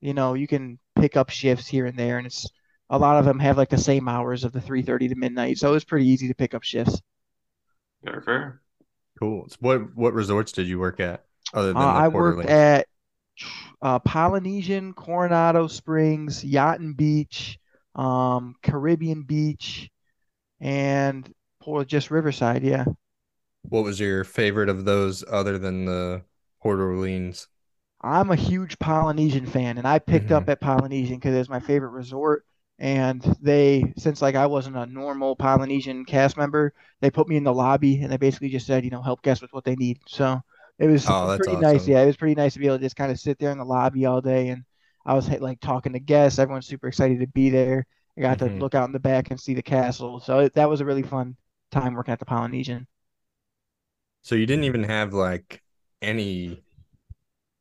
you 0.00 0.14
know, 0.14 0.34
you 0.34 0.46
can 0.48 0.78
pick 0.96 1.16
up 1.16 1.30
shifts 1.30 1.66
here 1.68 1.86
and 1.86 1.98
there, 1.98 2.18
and 2.18 2.26
it's 2.26 2.46
a 2.94 2.98
lot 2.98 3.18
of 3.18 3.24
them 3.24 3.38
have 3.40 3.56
like 3.58 3.70
the 3.70 3.78
same 3.78 4.08
hours 4.08 4.44
of 4.44 4.52
the 4.52 4.60
3:30 4.60 5.08
to 5.08 5.14
midnight, 5.16 5.58
so 5.58 5.70
it 5.70 5.72
was 5.74 5.84
pretty 5.84 6.06
easy 6.08 6.28
to 6.28 6.34
pick 6.34 6.54
up 6.54 6.62
shifts. 6.62 7.00
Fair, 8.04 8.20
fair. 8.22 8.62
Cool. 9.18 9.48
So 9.50 9.56
what 9.60 9.94
what 9.96 10.14
resorts 10.14 10.52
did 10.52 10.66
you 10.68 10.78
work 10.78 11.00
at 11.00 11.26
other 11.54 11.74
than 11.74 11.78
Uh, 11.78 11.92
the 11.94 12.02
I 12.04 12.08
worked 12.08 12.44
Links? 12.44 12.44
at 12.44 12.86
uh, 13.82 13.98
Polynesian, 14.00 14.94
Coronado 14.94 15.66
Springs, 15.68 16.44
Yacht 16.44 16.80
and 16.80 16.96
Beach, 16.96 17.58
um, 17.94 18.54
Caribbean 18.62 19.22
Beach, 19.22 19.90
and 20.60 21.32
Port 21.60 21.88
just 21.88 22.10
Riverside. 22.10 22.64
Yeah. 22.64 22.86
What 23.68 23.82
was 23.84 23.98
your 24.00 24.22
favorite 24.24 24.68
of 24.68 24.84
those 24.84 25.24
other 25.28 25.58
than 25.58 25.86
the 25.86 26.24
Port 26.60 26.78
Orleans? 26.78 27.48
I'm 28.02 28.30
a 28.30 28.36
huge 28.36 28.78
Polynesian 28.78 29.46
fan, 29.46 29.78
and 29.78 29.86
I 29.88 29.98
picked 29.98 30.30
hmm 30.30 30.44
up 30.44 30.48
at 30.48 30.60
Polynesian 30.60 31.16
because 31.16 31.34
it's 31.34 31.48
my 31.48 31.60
favorite 31.60 31.90
resort. 31.90 32.44
And 32.78 33.22
they, 33.40 33.92
since 33.96 34.20
like 34.20 34.34
I 34.34 34.46
wasn't 34.46 34.76
a 34.76 34.86
normal 34.86 35.36
Polynesian 35.36 36.04
cast 36.04 36.36
member, 36.36 36.74
they 37.00 37.10
put 37.10 37.28
me 37.28 37.36
in 37.36 37.44
the 37.44 37.54
lobby 37.54 38.02
and 38.02 38.10
they 38.12 38.16
basically 38.16 38.48
just 38.50 38.66
said, 38.66 38.84
you 38.84 38.90
know, 38.90 39.02
help 39.02 39.22
guests 39.22 39.42
with 39.42 39.52
what 39.52 39.64
they 39.64 39.76
need. 39.76 40.00
So 40.06 40.40
it 40.78 40.86
was 40.88 41.06
Oh, 41.06 41.30
pretty 41.36 41.56
nice. 41.56 41.86
Yeah, 41.86 42.02
it 42.02 42.06
was 42.06 42.16
pretty 42.16 42.34
nice 42.34 42.54
to 42.54 42.58
be 42.58 42.66
able 42.66 42.78
to 42.78 42.82
just 42.84 42.96
kind 42.96 43.12
of 43.12 43.20
sit 43.20 43.38
there 43.38 43.52
in 43.52 43.58
the 43.58 43.64
lobby 43.64 44.06
all 44.06 44.20
day. 44.20 44.48
And 44.48 44.64
I 45.06 45.14
was 45.14 45.28
like 45.30 45.60
talking 45.60 45.92
to 45.92 46.00
guests. 46.00 46.38
Everyone's 46.38 46.66
super 46.66 46.88
excited 46.88 47.20
to 47.20 47.26
be 47.28 47.50
there. 47.50 47.86
I 48.16 48.20
got 48.20 48.38
to 48.40 48.50
hmm 48.50 48.60
look 48.60 48.74
out 48.74 48.86
in 48.86 48.92
the 48.92 48.98
back 49.00 49.30
and 49.30 49.40
see 49.40 49.54
the 49.54 49.62
castle. 49.62 50.20
So 50.20 50.40
it, 50.40 50.54
that 50.54 50.68
was 50.68 50.80
a 50.80 50.84
really 50.84 51.02
fun 51.02 51.36
time 51.70 51.94
working 51.94 52.12
at 52.12 52.18
the 52.18 52.24
Polynesian. 52.26 52.86
So 54.22 54.34
you 54.34 54.46
didn't 54.46 54.64
even 54.64 54.84
have 54.84 55.12
like 55.12 55.62
any 56.02 56.62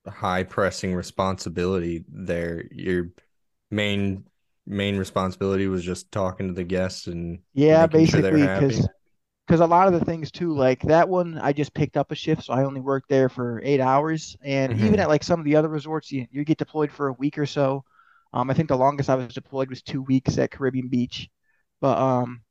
high 0.07 0.43
pressing 0.43 0.93
responsibility 0.93 2.03
there. 2.09 2.65
Your 2.71 3.09
main 3.71 4.25
main 4.65 4.97
responsibility 4.97 5.67
was 5.67 5.83
just 5.83 6.11
talking 6.11 6.47
to 6.47 6.53
the 6.53 6.63
guests 6.63 7.07
and 7.07 7.39
Yeah, 7.53 7.85
sure 7.85 7.87
basically, 7.87 8.47
because 8.47 8.89
because 9.47 9.61
a 9.61 9.67
lot 9.67 9.87
of 9.87 9.93
the 9.99 10.05
things 10.05 10.31
too, 10.31 10.53
like 10.55 10.81
that 10.83 11.09
one, 11.09 11.37
I 11.39 11.53
just 11.53 11.73
picked 11.73 11.97
up 11.97 12.11
a 12.11 12.15
shift, 12.15 12.43
so 12.45 12.53
I 12.53 12.63
only 12.65 12.81
worked 12.81 13.09
there 13.09 13.29
for 13.29 13.61
eight 13.63 13.81
hours. 13.81 14.37
And 14.43 14.75
even 14.77 14.99
hmm 14.99 15.01
at 15.01 15.09
like 15.09 15.23
some 15.23 15.39
of 15.39 15.45
the 15.45 15.55
other 15.57 15.69
resorts, 15.69 16.11
you, 16.11 16.27
you 16.31 16.45
get 16.45 16.57
deployed 16.59 16.91
for 16.91 17.09
a 17.09 17.13
week 17.13 17.37
or 17.39 17.45
so. 17.47 17.85
Um, 18.33 18.49
I 18.51 18.53
think 18.55 18.69
the 18.69 18.77
longest 18.77 19.09
I 19.09 19.15
was 19.15 19.33
deployed 19.33 19.69
was 19.69 19.81
two 19.83 20.01
weeks 20.03 20.37
at 20.39 20.51
Caribbean 20.51 20.89
Beach. 20.89 21.29
But 21.81 21.97
um, 21.99 22.43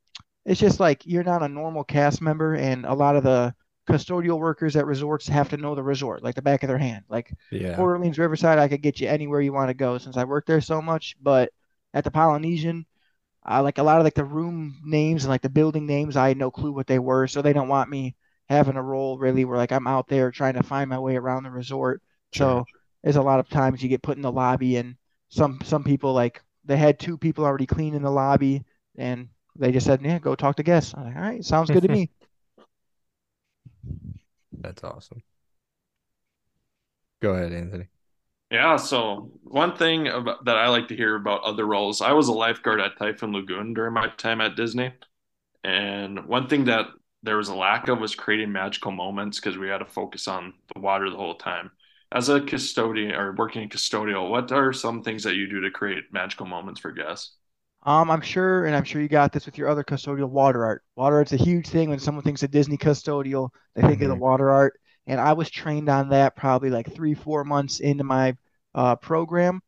it's 0.45 0.59
just 0.61 0.79
like 0.79 1.05
you're 1.05 1.23
not 1.23 1.43
a 1.43 1.49
normal 1.49 1.83
cast 1.83 2.21
member, 2.21 2.55
and 2.55 2.85
a 2.85 2.93
lot 2.93 3.15
of 3.17 3.23
the 3.23 3.55
custodial 3.89 4.39
workers 4.39 4.75
at 4.77 4.85
resorts 4.87 5.27
have 5.27 5.49
to 5.49 5.57
know 5.57 5.75
the 5.75 5.83
resort 5.83 6.23
like 6.23 6.35
the 6.35 6.41
back 6.43 6.63
of 6.63 6.67
their 6.69 6.77
hand. 6.77 7.05
Like 7.09 7.33
Yeah. 7.51 7.73
Port 7.73 7.97
Orleans 7.97 8.19
Riverside, 8.19 8.59
I 8.59 8.67
could 8.69 8.81
get 8.83 8.99
you 9.01 9.07
anywhere 9.09 9.41
you 9.41 9.53
want 9.53 9.69
to 9.69 9.73
go 9.75 9.97
since 9.97 10.17
I 10.17 10.23
worked 10.25 10.47
there 10.47 10.61
so 10.61 10.81
much. 10.81 11.15
But 11.21 11.51
at 11.93 12.03
the 12.03 12.11
Polynesian, 12.11 12.85
I 13.43 13.59
like 13.59 13.77
a 13.77 13.83
lot 13.83 13.99
of 13.99 14.03
like 14.03 14.13
the 14.15 14.25
room 14.25 14.81
names 14.85 15.23
and 15.23 15.29
like 15.29 15.41
the 15.41 15.49
building 15.49 15.85
names. 15.85 16.15
I 16.17 16.29
had 16.29 16.37
no 16.37 16.51
clue 16.51 16.71
what 16.71 16.87
they 16.87 16.99
were, 16.99 17.27
so 17.27 17.41
they 17.41 17.53
don't 17.53 17.67
want 17.69 17.89
me 17.89 18.15
having 18.49 18.75
a 18.75 18.83
role 18.83 19.17
really 19.17 19.45
where 19.45 19.57
like 19.57 19.71
I'm 19.71 19.87
out 19.87 20.07
there 20.07 20.31
trying 20.31 20.55
to 20.55 20.63
find 20.63 20.89
my 20.89 20.99
way 20.99 21.15
around 21.17 21.43
the 21.43 21.51
resort. 21.51 22.01
Sure. 22.33 22.45
So 22.45 22.67
there's 23.03 23.15
a 23.17 23.21
lot 23.21 23.39
of 23.39 23.49
times 23.49 23.83
you 23.83 23.89
get 23.89 24.01
put 24.01 24.17
in 24.17 24.21
the 24.23 24.31
lobby, 24.31 24.77
and 24.77 24.95
some 25.29 25.59
some 25.63 25.83
people 25.83 26.13
like 26.13 26.41
they 26.65 26.77
had 26.77 26.99
two 26.99 27.17
people 27.17 27.45
already 27.45 27.65
clean 27.65 27.95
in 27.95 28.03
the 28.03 28.11
lobby, 28.11 28.63
and 28.97 29.29
they 29.55 29.71
just 29.71 29.85
said, 29.85 30.01
"Yeah, 30.01 30.19
go 30.19 30.35
talk 30.35 30.55
to 30.57 30.63
guests." 30.63 30.93
I'm 30.95 31.05
like, 31.05 31.15
"All 31.15 31.21
right, 31.21 31.43
sounds 31.43 31.69
good 31.69 31.83
to 31.83 31.89
me." 31.89 32.11
That's 34.61 34.83
awesome. 34.83 35.23
Go 37.21 37.33
ahead, 37.33 37.53
Anthony. 37.53 37.87
Yeah, 38.53 38.77
so 38.77 39.31
one 39.43 39.75
thing 39.77 40.07
about, 40.07 40.45
that 40.45 40.57
I 40.57 40.69
like 40.69 40.89
to 40.89 40.95
hear 40.95 41.15
about 41.15 41.41
other 41.43 41.65
roles, 41.65 42.01
I 42.01 42.13
was 42.13 42.27
a 42.27 42.33
lifeguard 42.33 42.79
at 42.79 42.97
Typhoon 42.99 43.33
Lagoon 43.33 43.73
during 43.73 43.93
my 43.93 44.09
time 44.09 44.41
at 44.41 44.55
Disney. 44.55 44.93
And 45.63 46.25
one 46.27 46.47
thing 46.49 46.65
that 46.65 46.87
there 47.23 47.37
was 47.37 47.49
a 47.49 47.55
lack 47.55 47.87
of 47.89 47.99
was 47.99 48.15
creating 48.15 48.51
magical 48.51 48.91
moments 48.91 49.39
because 49.39 49.57
we 49.57 49.69
had 49.69 49.79
to 49.79 49.85
focus 49.85 50.27
on 50.27 50.53
the 50.75 50.81
water 50.81 51.09
the 51.09 51.17
whole 51.17 51.35
time. 51.35 51.71
As 52.11 52.29
a 52.29 52.41
custodian 52.41 53.13
or 53.13 53.35
working 53.35 53.63
in 53.63 53.69
custodial, 53.69 54.29
what 54.29 54.51
are 54.51 54.73
some 54.73 55.03
things 55.03 55.23
that 55.23 55.35
you 55.35 55.49
do 55.49 55.61
to 55.61 55.71
create 55.71 56.13
magical 56.13 56.47
moments 56.47 56.81
for 56.81 56.91
guests? 56.91 57.35
Um, 57.85 58.09
I'm 58.09 58.21
sure, 58.21 58.65
and 58.65 58.75
I'm 58.75 58.85
sure 58.85 59.01
you 59.01 59.09
got 59.09 59.33
this 59.33 59.45
with 59.45 59.57
your 59.57 59.67
other 59.67 59.83
custodial 59.83 60.29
water 60.29 60.63
art. 60.65 60.83
Water 60.95 61.17
art's 61.17 61.33
a 61.33 61.37
huge 61.37 61.67
thing 61.67 61.89
when 61.89 61.99
someone 61.99 62.23
thinks 62.23 62.41
of 62.43 62.51
Disney 62.51 62.77
custodial, 62.77 63.49
they 63.75 63.81
think 63.81 64.01
of 64.01 64.07
the 64.07 64.15
hmm 64.15 64.19
water 64.19 64.49
art. 64.51 64.79
And 65.07 65.19
I 65.19 65.33
was 65.33 65.49
trained 65.49 65.89
on 65.89 66.09
that 66.09 66.35
probably 66.35 66.69
like 66.69 66.93
three, 66.93 67.13
four 67.13 67.43
months 67.43 67.79
into 67.79 68.03
my 68.03 68.35
uh, 68.73 68.95
program. 68.95 69.61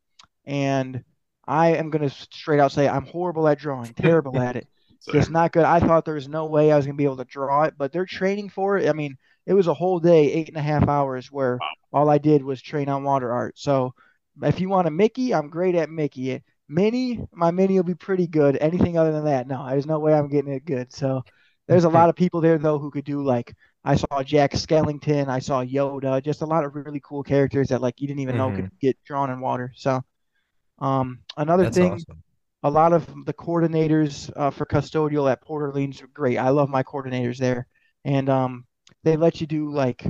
And 0.46 1.04
I 1.48 1.76
am 1.76 1.90
going 1.90 2.08
to 2.08 2.16
straight 2.32 2.60
out 2.60 2.72
say 2.72 2.88
I'm 2.88 3.06
horrible 3.06 3.48
at 3.48 3.60
drawing, 3.60 3.94
terrible 3.96 4.40
at 4.40 4.56
it. 4.56 4.68
Just 5.12 5.30
not 5.30 5.52
good. 5.52 5.66
I 5.66 5.80
thought 5.80 6.04
there 6.04 6.16
was 6.16 6.28
no 6.28 6.48
way 6.48 6.72
I 6.72 6.78
was 6.78 6.86
going 6.86 6.96
to 6.96 6.98
be 6.98 7.04
able 7.04 7.18
to 7.18 7.26
draw 7.26 7.64
it, 7.64 7.76
but 7.78 7.92
they're 7.92 8.08
training 8.08 8.50
for 8.50 8.78
it. 8.78 8.90
I 8.90 8.94
mean, 8.94 9.18
it 9.46 9.54
was 9.54 9.68
a 9.68 9.74
whole 9.74 10.00
day, 10.00 10.32
eight 10.32 10.48
and 10.48 10.58
a 10.58 10.62
half 10.62 10.88
hours, 10.88 11.32
where 11.32 11.60
all 11.94 12.10
I 12.10 12.18
did 12.18 12.44
was 12.44 12.60
train 12.60 12.90
on 12.90 13.04
water 13.04 13.32
art. 13.32 13.60
So 13.60 13.94
if 14.42 14.60
you 14.60 14.68
want 14.68 14.88
a 14.88 14.92
Mickey, 14.92 15.34
I'm 15.34 15.50
great 15.50 15.76
at 15.76 15.92
Mickey. 15.92 16.42
Minnie, 16.68 17.20
my 17.32 17.52
Minnie 17.52 17.76
will 17.76 17.84
be 17.84 17.94
pretty 17.94 18.26
good. 18.26 18.58
Anything 18.60 18.98
other 18.98 19.12
than 19.12 19.26
that, 19.26 19.48
no, 19.48 19.68
there's 19.70 19.86
no 19.86 20.00
way 20.00 20.14
I'm 20.14 20.28
getting 20.28 20.54
it 20.54 20.66
good. 20.66 20.92
So 20.92 21.24
there's 21.68 21.84
a 21.84 21.90
lot 21.90 22.10
of 22.10 22.16
people 22.16 22.42
there 22.42 22.58
though 22.58 22.80
who 22.80 22.92
could 22.92 23.06
do 23.06 23.24
like 23.24 23.56
I 23.86 23.96
saw 23.98 24.24
Jack 24.24 24.54
Skellington, 24.54 25.30
I 25.30 25.40
saw 25.40 25.64
Yoda, 25.64 26.24
just 26.24 26.44
a 26.44 26.48
lot 26.48 26.66
of 26.66 26.76
really 26.76 27.02
cool 27.06 27.24
characters 27.24 27.70
that 27.70 27.82
like 27.82 28.02
you 28.02 28.08
didn't 28.08 28.22
even 28.22 28.38
know 28.38 28.52
hmm 28.52 28.54
could 28.54 28.70
get 28.82 28.98
drawn 29.06 29.32
in 29.32 29.42
water. 29.42 29.74
So 29.78 30.04
um, 30.80 31.20
another 31.38 31.66
That's 31.66 31.80
thing 31.80 32.06
awesome. 32.06 32.24
a 32.64 32.70
lot 32.72 32.94
of 32.94 33.08
the 33.26 33.34
coordinators 33.34 34.32
uh, 34.36 34.52
for 34.52 34.66
custodial 34.66 35.32
at 35.32 35.42
Port 35.42 35.64
Orleans 35.64 36.02
are 36.02 36.08
great. 36.08 36.38
I 36.38 36.50
love 36.50 36.70
my 36.70 36.84
coordinators 36.84 37.38
there, 37.38 37.68
and 38.06 38.30
um, 38.30 38.66
they 39.04 39.18
let 39.18 39.42
you 39.42 39.48
do 39.48 39.72
like, 39.72 40.06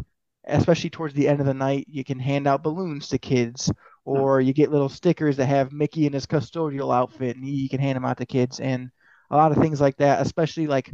especially 0.48 0.90
towards 0.90 1.14
the 1.14 1.28
end 1.28 1.40
of 1.40 1.46
the 1.46 1.54
night, 1.54 1.86
you 1.90 2.04
can 2.04 2.20
hand 2.20 2.48
out 2.48 2.64
balloons 2.64 3.10
to 3.10 3.18
kids, 3.18 3.72
or 4.06 4.42
you 4.42 4.54
get 4.54 4.72
little 4.72 4.90
stickers 4.90 5.38
that 5.38 5.48
have 5.48 5.72
Mickey 5.74 6.06
in 6.06 6.14
his 6.14 6.26
custodial 6.26 6.94
outfit, 6.96 7.36
and 7.36 7.48
you 7.48 7.70
can 7.70 7.80
hand 7.80 7.96
them 7.96 8.06
out 8.06 8.18
to 8.18 8.26
kids, 8.26 8.60
and 8.60 8.90
a 9.32 9.36
lot 9.38 9.52
of 9.52 9.58
things 9.58 9.82
like 9.82 9.98
that. 9.98 10.22
Especially 10.22 10.68
like 10.68 10.92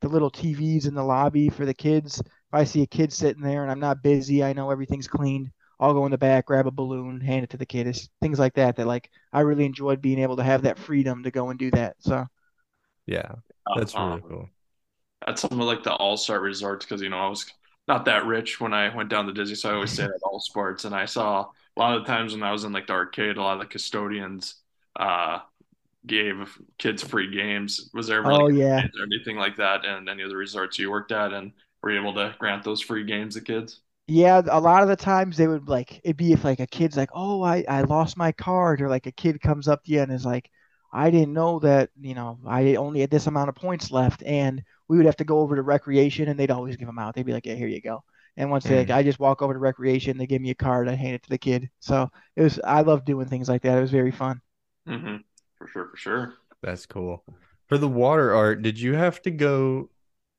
the 0.00 0.08
little 0.08 0.30
TVs 0.30 0.86
in 0.86 0.94
the 0.94 1.04
lobby 1.04 1.48
for 1.50 1.66
the 1.66 1.74
kids. 1.74 2.20
If 2.20 2.26
I 2.52 2.64
see 2.64 2.82
a 2.82 2.86
kid 2.86 3.12
sitting 3.12 3.42
there 3.42 3.62
and 3.62 3.70
I'm 3.70 3.80
not 3.80 4.02
busy, 4.02 4.42
I 4.44 4.52
know 4.52 4.70
everything's 4.70 5.08
cleaned. 5.08 5.50
I'll 5.78 5.94
go 5.94 6.04
in 6.04 6.10
the 6.12 6.18
back, 6.18 6.46
grab 6.46 6.66
a 6.66 6.70
balloon, 6.70 7.20
hand 7.20 7.44
it 7.44 7.50
to 7.50 7.56
the 7.56 7.66
kid. 7.66 7.86
It's 7.86 8.08
things 8.20 8.38
like 8.38 8.54
that 8.54 8.76
that 8.76 8.86
like 8.86 9.10
I 9.32 9.40
really 9.40 9.64
enjoyed 9.64 10.02
being 10.02 10.18
able 10.18 10.36
to 10.36 10.42
have 10.44 10.62
that 10.62 10.78
freedom 10.78 11.22
to 11.24 11.30
go 11.30 11.50
and 11.50 11.58
do 11.58 11.70
that. 11.72 11.96
So 12.00 12.26
Yeah, 13.06 13.34
uh, 13.66 13.74
that's 13.74 13.98
really 13.98 14.22
um, 14.22 14.24
cool. 14.28 14.48
at 15.26 15.38
some 15.38 15.60
of 15.60 15.66
like 15.66 15.82
the 15.82 15.92
all-star 15.94 16.40
resorts 16.40 16.84
because 16.86 17.02
you 17.02 17.08
know 17.10 17.18
I 17.18 17.28
was 17.28 17.46
not 17.88 18.04
that 18.06 18.26
rich 18.26 18.60
when 18.60 18.72
I 18.72 18.94
went 18.94 19.08
down 19.08 19.26
to 19.26 19.32
Disney, 19.32 19.54
so 19.56 19.70
I 19.70 19.74
always 19.74 19.92
stayed 19.92 20.04
at 20.04 20.22
all 20.22 20.40
sports, 20.40 20.84
and 20.84 20.94
I 20.94 21.06
saw 21.06 21.42
a 21.76 21.80
lot 21.80 21.96
of 21.96 22.02
the 22.04 22.08
times 22.12 22.32
when 22.32 22.42
I 22.42 22.52
was 22.52 22.64
in 22.64 22.72
like 22.72 22.86
the 22.86 22.92
arcade, 22.94 23.36
a 23.36 23.42
lot 23.42 23.54
of 23.54 23.60
the 23.60 23.66
custodians 23.66 24.56
uh 24.98 25.38
gave 26.06 26.58
kids 26.78 27.02
free 27.02 27.30
games. 27.34 27.90
Was 27.94 28.06
there 28.08 28.18
ever 28.18 28.34
like 28.34 28.34
Oh 28.34 28.48
yeah. 28.48 28.88
or 28.98 29.04
anything 29.04 29.36
like 29.36 29.56
that 29.56 29.84
in 29.84 30.08
any 30.08 30.22
of 30.22 30.30
the 30.30 30.36
resorts 30.36 30.78
you 30.78 30.90
worked 30.90 31.12
at, 31.12 31.32
and 31.32 31.52
were 31.82 31.90
you 31.92 32.00
able 32.00 32.14
to 32.14 32.34
grant 32.38 32.64
those 32.64 32.80
free 32.82 33.04
games 33.04 33.34
to 33.34 33.40
kids? 33.42 33.80
Yeah, 34.06 34.42
a 34.50 34.60
lot 34.60 34.82
of 34.82 34.88
the 34.88 34.96
times 34.96 35.36
they 35.36 35.46
would 35.46 35.68
like 35.68 36.00
it'd 36.04 36.16
be 36.16 36.32
if 36.32 36.44
like 36.44 36.58
a 36.60 36.66
kid's 36.66 36.96
like, 36.96 37.10
"Oh, 37.14 37.42
I 37.42 37.64
I 37.68 37.82
lost 37.82 38.16
my 38.16 38.32
card," 38.32 38.80
or 38.82 38.88
like 38.88 39.06
a 39.06 39.12
kid 39.12 39.40
comes 39.40 39.68
up 39.68 39.84
to 39.84 39.92
you 39.92 40.00
and 40.02 40.10
is 40.12 40.24
like, 40.26 40.50
"I 40.92 41.10
didn't 41.10 41.32
know 41.32 41.60
that, 41.60 41.90
you 42.00 42.14
know, 42.14 42.38
I 42.46 42.74
only 42.74 43.00
had 43.00 43.10
this 43.10 43.26
amount 43.28 43.48
of 43.50 43.54
points 43.54 43.90
left," 43.92 44.22
and 44.24 44.62
we 44.88 44.96
would 44.96 45.06
have 45.06 45.16
to 45.18 45.24
go 45.24 45.38
over 45.40 45.54
to 45.56 45.62
recreation 45.62 46.28
and 46.28 46.38
they'd 46.38 46.50
always 46.50 46.76
give 46.76 46.86
them 46.88 46.98
out. 46.98 47.14
They'd 47.14 47.24
be 47.26 47.32
like, 47.32 47.46
"Yeah, 47.46 47.54
here 47.54 47.68
you 47.68 47.80
go." 47.80 48.02
And 48.36 48.50
once 48.50 48.66
they 48.66 48.78
like, 48.78 48.90
Mm, 48.90 48.90
I 48.90 49.02
just 49.04 49.20
walk 49.20 49.42
over 49.42 49.52
to 49.54 49.58
recreation, 49.60 50.16
they 50.18 50.26
give 50.26 50.42
me 50.42 50.50
a 50.50 50.54
card, 50.54 50.88
I 50.88 50.94
hand 50.94 51.14
it 51.14 51.22
to 51.24 51.28
the 51.30 51.38
kid. 51.38 51.70
So 51.80 52.10
it 52.36 52.42
was 52.42 52.58
I 52.64 52.80
love 52.82 53.04
doing 53.04 53.28
things 53.28 53.48
like 53.48 53.62
that. 53.62 53.78
It 53.78 53.80
was 53.80 53.90
very 53.92 54.10
fun. 54.12 54.40
hmm 54.86 55.22
For 55.60 55.68
sure, 55.68 55.86
for 55.86 55.96
sure. 55.96 56.34
that's 56.62 56.86
cool. 56.86 57.24
For 57.68 57.78
the 57.78 57.88
water 57.88 58.34
art, 58.34 58.62
did 58.62 58.78
you 58.80 58.94
have 58.94 59.22
to 59.22 59.30
go 59.30 59.90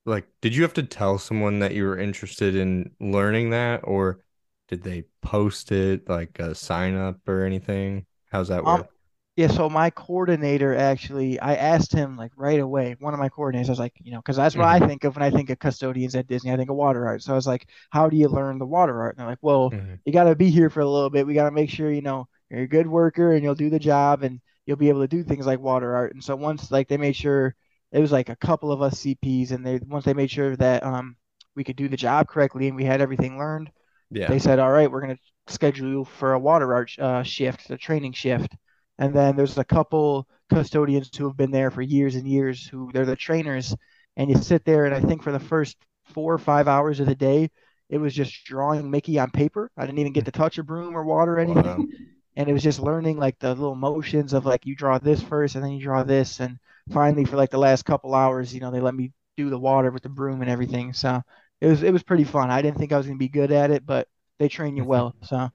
like 0.06 0.28
did 0.42 0.56
you 0.56 0.64
have 0.64 0.74
to 0.76 0.84
tell 0.84 1.18
someone 1.20 1.60
that 1.60 1.74
you 1.76 1.84
were 1.86 1.98
interested 2.00 2.56
in 2.56 2.92
learning 3.00 3.52
that 3.52 3.82
or 3.86 4.24
did 4.68 4.84
they 4.84 5.04
post 5.22 5.72
it 5.72 6.10
like 6.10 6.40
a 6.40 6.56
sign 6.56 6.96
up 6.96 7.28
or 7.30 7.46
anything? 7.46 8.06
How's 8.32 8.50
that 8.50 8.66
Um, 8.66 8.84
work? 8.84 8.90
Yeah, 9.38 9.48
so 9.50 9.70
my 9.70 9.90
coordinator 9.92 10.76
actually, 10.76 11.40
I 11.42 11.56
asked 11.56 11.94
him 11.94 12.18
like 12.18 12.32
right 12.38 12.60
away, 12.62 12.96
one 13.00 13.16
of 13.16 13.20
my 13.20 13.30
coordinators, 13.30 13.68
I 13.68 13.72
was 13.72 13.80
like, 13.80 13.96
you 14.04 14.12
know, 14.14 14.20
because 14.20 14.38
that's 14.38 14.58
what 14.58 14.68
I 14.68 14.80
hmm 14.80 14.88
think 14.88 15.04
of 15.06 15.16
when 15.18 15.24
I 15.24 15.32
think 15.32 15.50
of 15.50 15.60
custodians 15.60 16.16
at 16.16 16.28
Disney. 16.28 16.54
I 16.54 16.58
think 16.58 16.70
of 16.70 16.78
water 16.78 17.08
art. 17.08 17.24
So 17.24 17.34
I 17.34 17.36
was 17.38 17.48
like, 17.48 17.68
how 17.92 18.10
do 18.10 18.18
you 18.18 18.30
learn 18.30 18.60
the 18.60 18.68
water 18.68 19.02
art? 19.02 19.16
And 19.16 19.22
they're 19.22 19.30
like, 19.32 19.40
well, 19.44 19.76
hmm 19.76 20.02
you 20.06 20.14
got 20.14 20.26
to 20.26 20.36
be 20.36 20.52
here 20.52 20.70
for 20.70 20.82
a 20.82 20.90
little 20.90 21.10
bit. 21.10 21.28
We 21.28 21.34
got 21.36 21.46
to 21.46 21.52
make 21.52 21.72
sure, 21.72 21.92
you 21.92 22.02
know, 22.04 22.28
you're 22.52 22.64
a 22.64 22.68
good 22.68 22.88
worker 22.88 23.34
and 23.34 23.44
you'll 23.44 23.56
do 23.56 23.72
the 23.72 23.80
job 23.80 24.24
and 24.24 24.42
you'll 24.66 24.78
be 24.78 24.90
able 24.90 25.02
to 25.02 25.08
do 25.08 25.24
things 25.24 25.46
like 25.46 25.60
water 25.60 25.96
art. 25.96 26.14
And 26.14 26.24
so 26.24 26.36
once 26.36 26.72
like 26.72 26.88
they 26.88 26.98
made 26.98 27.16
sure 27.16 27.56
it 27.92 28.00
was 28.00 28.12
like 28.12 28.30
a 28.30 28.36
couple 28.36 28.72
of 28.72 28.82
us 28.82 29.00
CPs 29.00 29.52
and 29.52 29.66
they 29.66 29.80
once 29.88 30.06
they 30.06 30.14
made 30.14 30.32
sure 30.32 30.56
that 30.58 30.84
um 30.84 31.16
we 31.56 31.64
could 31.64 31.76
do 31.76 31.90
the 31.90 31.98
job 31.98 32.28
correctly 32.28 32.68
and 32.68 32.76
we 32.78 32.86
had 32.86 33.02
everything 33.02 33.38
learned, 33.38 33.72
Yeah. 34.12 34.28
they 34.28 34.40
said, 34.40 34.60
all 34.60 34.72
right, 34.72 34.90
we're 34.92 35.02
going 35.02 35.16
to 35.16 35.54
schedule 35.54 35.88
you 35.90 36.06
for 36.06 36.34
a 36.34 36.40
water 36.40 36.74
art 36.74 36.92
uh, 37.00 37.24
shift, 37.24 37.70
a 37.70 37.78
training 37.78 38.14
shift. 38.14 38.56
And 38.98 39.14
then 39.14 39.36
there's 39.36 39.58
a 39.58 39.64
couple 39.66 40.28
custodians 40.50 41.16
who 41.16 41.28
have 41.28 41.38
been 41.38 41.52
there 41.52 41.72
for 41.72 41.82
years 41.82 42.16
and 42.16 42.28
years 42.28 42.68
who 42.68 42.92
they're 42.94 43.06
the 43.06 43.16
trainers. 43.16 43.76
And 44.18 44.30
you 44.30 44.38
sit 44.38 44.66
there, 44.66 44.86
and 44.86 44.94
I 44.94 45.00
think 45.00 45.24
for 45.24 45.32
the 45.32 45.40
first 45.40 45.78
four 46.06 46.34
or 46.34 46.38
five 46.38 46.68
hours 46.68 47.00
of 47.00 47.08
the 47.08 47.16
day, 47.16 47.50
it 47.90 47.98
was 47.98 48.14
just 48.14 48.46
drawing 48.46 48.92
Mickey 48.92 49.18
on 49.20 49.32
paper. 49.32 49.72
I 49.78 49.86
didn't 49.86 50.00
even 50.00 50.14
get 50.14 50.26
to 50.26 50.32
touch 50.32 50.58
a 50.58 50.64
broom 50.64 50.96
or 50.96 51.04
water 51.04 51.34
or 51.36 51.40
anything. 51.40 51.78
Wow. 51.78 51.86
And 52.36 52.50
it 52.50 52.54
was 52.54 52.64
just 52.64 52.80
learning 52.80 53.18
like 53.18 53.40
the 53.40 53.50
little 53.50 53.76
motions 53.76 54.34
of 54.34 54.46
like 54.46 54.66
you 54.66 54.76
draw 54.76 54.98
this 55.00 55.22
first 55.22 55.56
and 55.56 55.64
then 55.64 55.72
you 55.72 55.84
draw 55.84 56.04
this. 56.04 56.40
And 56.40 56.60
finally, 56.92 57.26
for 57.26 57.36
like 57.38 57.50
the 57.52 57.58
last 57.60 57.84
couple 57.86 58.16
hours, 58.16 58.54
you 58.54 58.62
know, 58.62 58.72
they 58.72 58.80
let 58.82 58.96
me 58.96 59.12
do 59.38 59.50
the 59.50 59.60
water 59.60 59.92
with 59.92 60.04
the 60.04 60.10
broom 60.10 60.42
and 60.42 60.50
everything. 60.50 60.94
So 60.94 61.22
it 61.62 61.68
was 61.68 61.84
it 61.84 61.92
was 61.92 62.04
pretty 62.04 62.24
fun. 62.24 62.50
I 62.52 62.62
didn't 62.62 62.78
think 62.78 62.92
I 62.94 62.98
was 62.98 63.06
gonna 63.08 63.18
be 63.18 63.28
good 63.30 63.52
at 63.52 63.72
it, 63.72 63.86
but 63.86 64.08
they 64.40 64.48
train 64.50 64.78
you 64.78 64.86
well. 64.86 65.16
So 65.24 65.50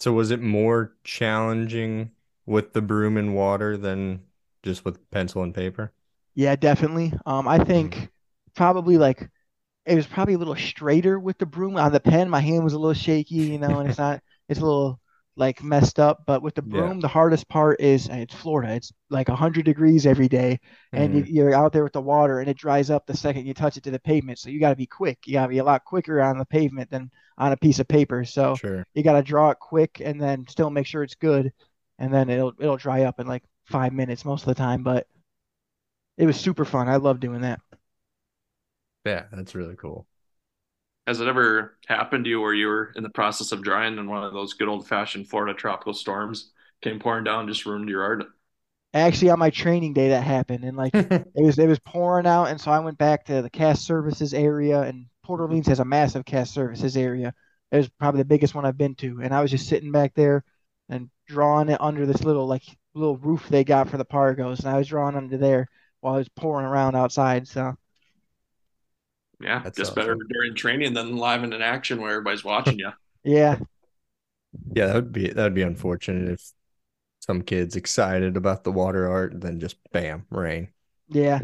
So 0.00 0.12
was 0.12 0.30
it 0.30 0.40
more 0.42 0.94
challenging 1.02 2.10
with 2.44 2.72
the 2.74 2.82
broom 2.82 3.16
and 3.16 3.34
water 3.34 3.76
than 3.78 4.26
just 4.62 4.84
with 4.84 5.10
pencil 5.10 5.42
and 5.42 5.54
paper? 5.54 5.92
yeah, 6.34 6.56
definitely. 6.56 7.12
Um, 7.26 7.46
I 7.48 7.58
think 7.58 8.08
probably 8.54 8.98
like 8.98 9.28
it 9.86 9.96
was 9.96 10.08
probably 10.08 10.34
a 10.34 10.38
little 10.38 10.56
straighter 10.56 11.20
with 11.20 11.38
the 11.38 11.46
broom 11.46 11.76
on 11.78 11.92
the 11.92 12.00
pen. 12.00 12.30
My 12.30 12.40
hand 12.40 12.64
was 12.64 12.74
a 12.74 12.80
little 12.80 12.94
shaky, 12.94 13.36
you 13.36 13.58
know, 13.60 13.80
and 13.80 13.88
it's 13.88 13.98
not 13.98 14.22
it's 14.48 14.60
a 14.60 14.64
little 14.64 15.00
like 15.36 15.62
messed 15.62 15.98
up. 15.98 16.24
But 16.26 16.42
with 16.42 16.54
the 16.54 16.62
Yeah. 16.64 16.92
broom, 16.92 17.00
the 17.00 17.08
hardest 17.08 17.48
part 17.48 17.80
is 17.80 18.08
it's 18.10 18.34
Florida. 18.34 18.74
It's 18.74 18.92
like 19.10 19.28
100 19.28 19.64
degrees 19.64 20.06
every 20.06 20.28
day, 20.28 20.60
and 20.94 21.14
you, 21.14 21.22
Mhm. 21.22 21.26
you're 21.26 21.54
out 21.54 21.72
there 21.72 21.84
with 21.84 21.92
the 21.94 22.00
water, 22.02 22.40
and 22.40 22.48
it 22.48 22.56
dries 22.58 22.90
up 22.90 23.06
the 23.06 23.16
second 23.16 23.46
you 23.46 23.54
touch 23.54 23.76
it 23.76 23.84
to 23.84 23.90
the 23.90 23.98
pavement. 24.00 24.38
So 24.38 24.50
you 24.50 24.60
got 24.60 24.70
to 24.70 24.76
be 24.76 24.86
quick. 24.86 25.18
You 25.26 25.34
got 25.34 25.44
to 25.44 25.48
be 25.50 25.58
a 25.58 25.64
lot 25.64 25.84
quicker 25.84 26.20
on 26.20 26.38
the 26.38 26.44
pavement 26.46 26.90
than 26.90 27.10
on 27.38 27.52
a 27.52 27.56
piece 27.56 27.78
of 27.80 27.88
paper. 27.88 28.24
So 28.24 28.60
Sure. 28.60 28.84
you 28.94 29.02
got 29.02 29.14
to 29.14 29.22
draw 29.22 29.50
it 29.50 29.58
quick, 29.60 30.00
and 30.04 30.20
then 30.20 30.46
still 30.48 30.70
make 30.70 30.86
sure 30.86 31.02
it's 31.02 31.14
good, 31.14 31.52
and 31.98 32.12
then 32.12 32.28
it'll 32.30 32.52
it'll 32.60 32.76
dry 32.76 33.02
up 33.04 33.20
in 33.20 33.26
like 33.26 33.44
five 33.66 33.92
minutes 33.92 34.24
most 34.24 34.42
of 34.42 34.48
the 34.48 34.54
time. 34.54 34.82
But 34.82 35.06
it 36.16 36.24
was 36.26 36.40
super 36.40 36.64
fun. 36.64 36.88
I 36.88 36.96
love 36.96 37.20
doing 37.20 37.42
that. 37.42 37.60
Yeah, 39.04 39.26
that's 39.32 39.54
really 39.54 39.76
cool. 39.76 40.06
Has 41.06 41.20
it 41.20 41.28
ever 41.28 41.78
happened 41.88 42.24
to 42.24 42.30
you 42.30 42.40
where 42.40 42.54
you 42.54 42.66
were 42.66 42.92
in 42.96 43.02
the 43.02 43.10
process 43.10 43.52
of 43.52 43.62
drying 43.62 43.98
and 43.98 44.08
one 44.08 44.24
of 44.24 44.32
those 44.32 44.54
good 44.54 44.68
old 44.68 44.86
fashioned 44.86 45.28
Florida 45.28 45.54
tropical 45.54 45.94
storms 45.94 46.52
came 46.80 46.98
pouring 47.00 47.24
down, 47.24 47.48
just 47.48 47.66
ruined 47.66 47.88
your 47.88 48.02
art? 48.02 48.24
Actually, 48.94 49.30
on 49.30 49.38
my 49.38 49.48
training 49.50 49.94
day, 49.94 50.08
that 50.10 50.22
happened, 50.22 50.64
and 50.64 50.76
like 50.76 50.92
it 50.94 51.26
was 51.34 51.58
it 51.58 51.66
was 51.66 51.78
pouring 51.80 52.26
out, 52.26 52.46
and 52.46 52.60
so 52.60 52.70
I 52.70 52.78
went 52.78 52.98
back 52.98 53.24
to 53.26 53.40
the 53.40 53.48
cast 53.50 53.84
services 53.86 54.34
area, 54.34 54.82
and 54.82 55.06
Port 55.22 55.40
Orleans 55.40 55.66
has 55.68 55.80
a 55.80 55.84
massive 55.84 56.26
cast 56.26 56.52
services 56.52 56.96
area. 56.96 57.32
It 57.70 57.76
was 57.78 57.88
probably 57.88 58.20
the 58.20 58.26
biggest 58.26 58.54
one 58.54 58.66
I've 58.66 58.76
been 58.76 58.94
to, 58.96 59.20
and 59.22 59.34
I 59.34 59.40
was 59.40 59.50
just 59.50 59.66
sitting 59.68 59.92
back 59.92 60.12
there 60.14 60.44
and 60.90 61.10
drawing 61.26 61.70
it 61.70 61.80
under 61.80 62.04
this 62.04 62.22
little 62.22 62.46
like 62.46 62.64
little 62.94 63.16
roof 63.16 63.48
they 63.48 63.64
got 63.64 63.88
for 63.88 63.96
the 63.96 64.04
Pargos, 64.04 64.60
and 64.60 64.68
I 64.68 64.76
was 64.76 64.88
drawing 64.88 65.16
under 65.16 65.38
there 65.38 65.68
while 66.00 66.16
it 66.16 66.18
was 66.18 66.28
pouring 66.28 66.66
around 66.66 66.94
outside. 66.94 67.48
So 67.48 67.74
Yeah, 69.42 69.64
That's 69.64 69.78
just 69.78 69.94
better 69.94 70.14
during 70.14 70.54
training 70.54 70.94
than 70.94 71.16
live 71.16 71.42
and 71.42 71.52
in 71.54 71.62
action 71.62 72.00
where 72.00 72.12
everybody's 72.12 72.44
watching 72.44 72.78
you. 72.78 72.92
yeah, 73.24 73.58
Yeah, 74.74 74.86
that 74.86 74.94
would 74.94 75.12
be 75.12 75.28
that 75.28 75.42
would 75.42 75.54
be 75.54 75.62
unfortunate 75.62 76.30
if 76.30 76.52
some 77.20 77.42
kid's 77.42 77.76
excited 77.76 78.36
about 78.36 78.64
the 78.64 78.72
water 78.72 79.08
art 79.10 79.34
and 79.34 79.42
then 79.42 79.60
just 79.60 79.76
bam, 79.92 80.26
rain. 80.30 80.72
yeah, 81.08 81.40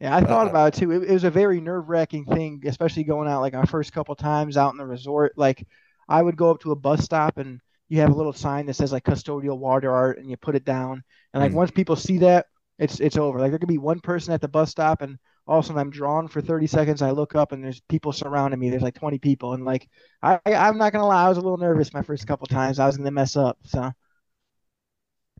yeah. 0.00 0.16
I 0.16 0.22
thought 0.22 0.46
Uh, 0.46 0.48
about 0.48 0.76
it 0.76 0.80
too. 0.80 0.92
It, 0.92 1.04
it 1.10 1.12
was 1.12 1.24
a 1.24 1.30
very 1.30 1.60
nerve-wracking 1.60 2.26
thing, 2.26 2.62
especially 2.66 3.04
going 3.04 3.28
out 3.28 3.40
like 3.40 3.54
our 3.54 3.66
first 3.66 3.92
couple 3.92 4.14
times 4.16 4.56
out 4.56 4.72
in 4.72 4.78
the 4.78 4.86
resort. 4.86 5.34
Like 5.36 5.66
I 6.08 6.22
would 6.22 6.36
go 6.36 6.50
up 6.50 6.60
to 6.62 6.72
a 6.72 6.76
bus 6.76 7.04
stop 7.04 7.38
and 7.38 7.60
you 7.88 8.00
have 8.00 8.10
a 8.10 8.14
little 8.16 8.32
sign 8.32 8.66
that 8.66 8.74
says 8.74 8.92
like 8.92 9.04
custodial 9.04 9.58
water 9.58 9.92
art 9.92 10.18
and 10.18 10.30
you 10.30 10.36
put 10.36 10.56
it 10.56 10.64
down. 10.64 11.02
And 11.32 11.40
like 11.42 11.52
Mm. 11.52 11.54
once 11.54 11.70
people 11.70 11.96
see 11.96 12.18
that, 12.18 12.46
it's 12.78 13.00
it's 13.00 13.16
over. 13.16 13.38
Like 13.40 13.50
there 13.52 13.58
could 13.58 13.68
be 13.68 13.78
one 13.78 14.00
person 14.00 14.34
at 14.34 14.40
the 14.40 14.48
bus 14.48 14.70
stop 14.70 15.02
and 15.02 15.18
all 15.46 15.58
of 15.58 15.64
a 15.64 15.68
sudden 15.68 15.80
I'm 15.80 15.90
drawn 15.90 16.28
for 16.28 16.40
30 16.40 16.66
seconds. 16.66 17.02
I 17.02 17.10
look 17.10 17.34
up 17.34 17.52
and 17.52 17.62
there's 17.64 17.80
people 17.82 18.12
surrounding 18.12 18.60
me. 18.60 18.70
There's 18.70 18.82
like 18.82 18.94
20 18.94 19.18
people. 19.18 19.54
And 19.54 19.64
like 19.64 19.88
I 20.22 20.38
I'm 20.46 20.78
not 20.78 20.92
gonna 20.92 21.06
lie, 21.06 21.24
I 21.26 21.28
was 21.28 21.38
a 21.38 21.42
little 21.42 21.58
nervous 21.58 21.92
my 21.94 22.02
first 22.02 22.26
couple 22.26 22.46
times. 22.46 22.78
I 22.78 22.86
was 22.86 22.96
gonna 22.96 23.10
mess 23.10 23.36
up. 23.36 23.58
So 23.64 23.92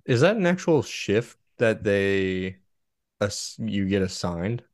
Is 0.06 0.20
that 0.22 0.36
an 0.36 0.46
actual 0.46 0.82
shift 0.82 1.38
that 1.58 1.84
they 1.84 2.58
ass 3.20 3.56
you 3.60 3.88
get 3.88 4.02
assigned? 4.02 4.64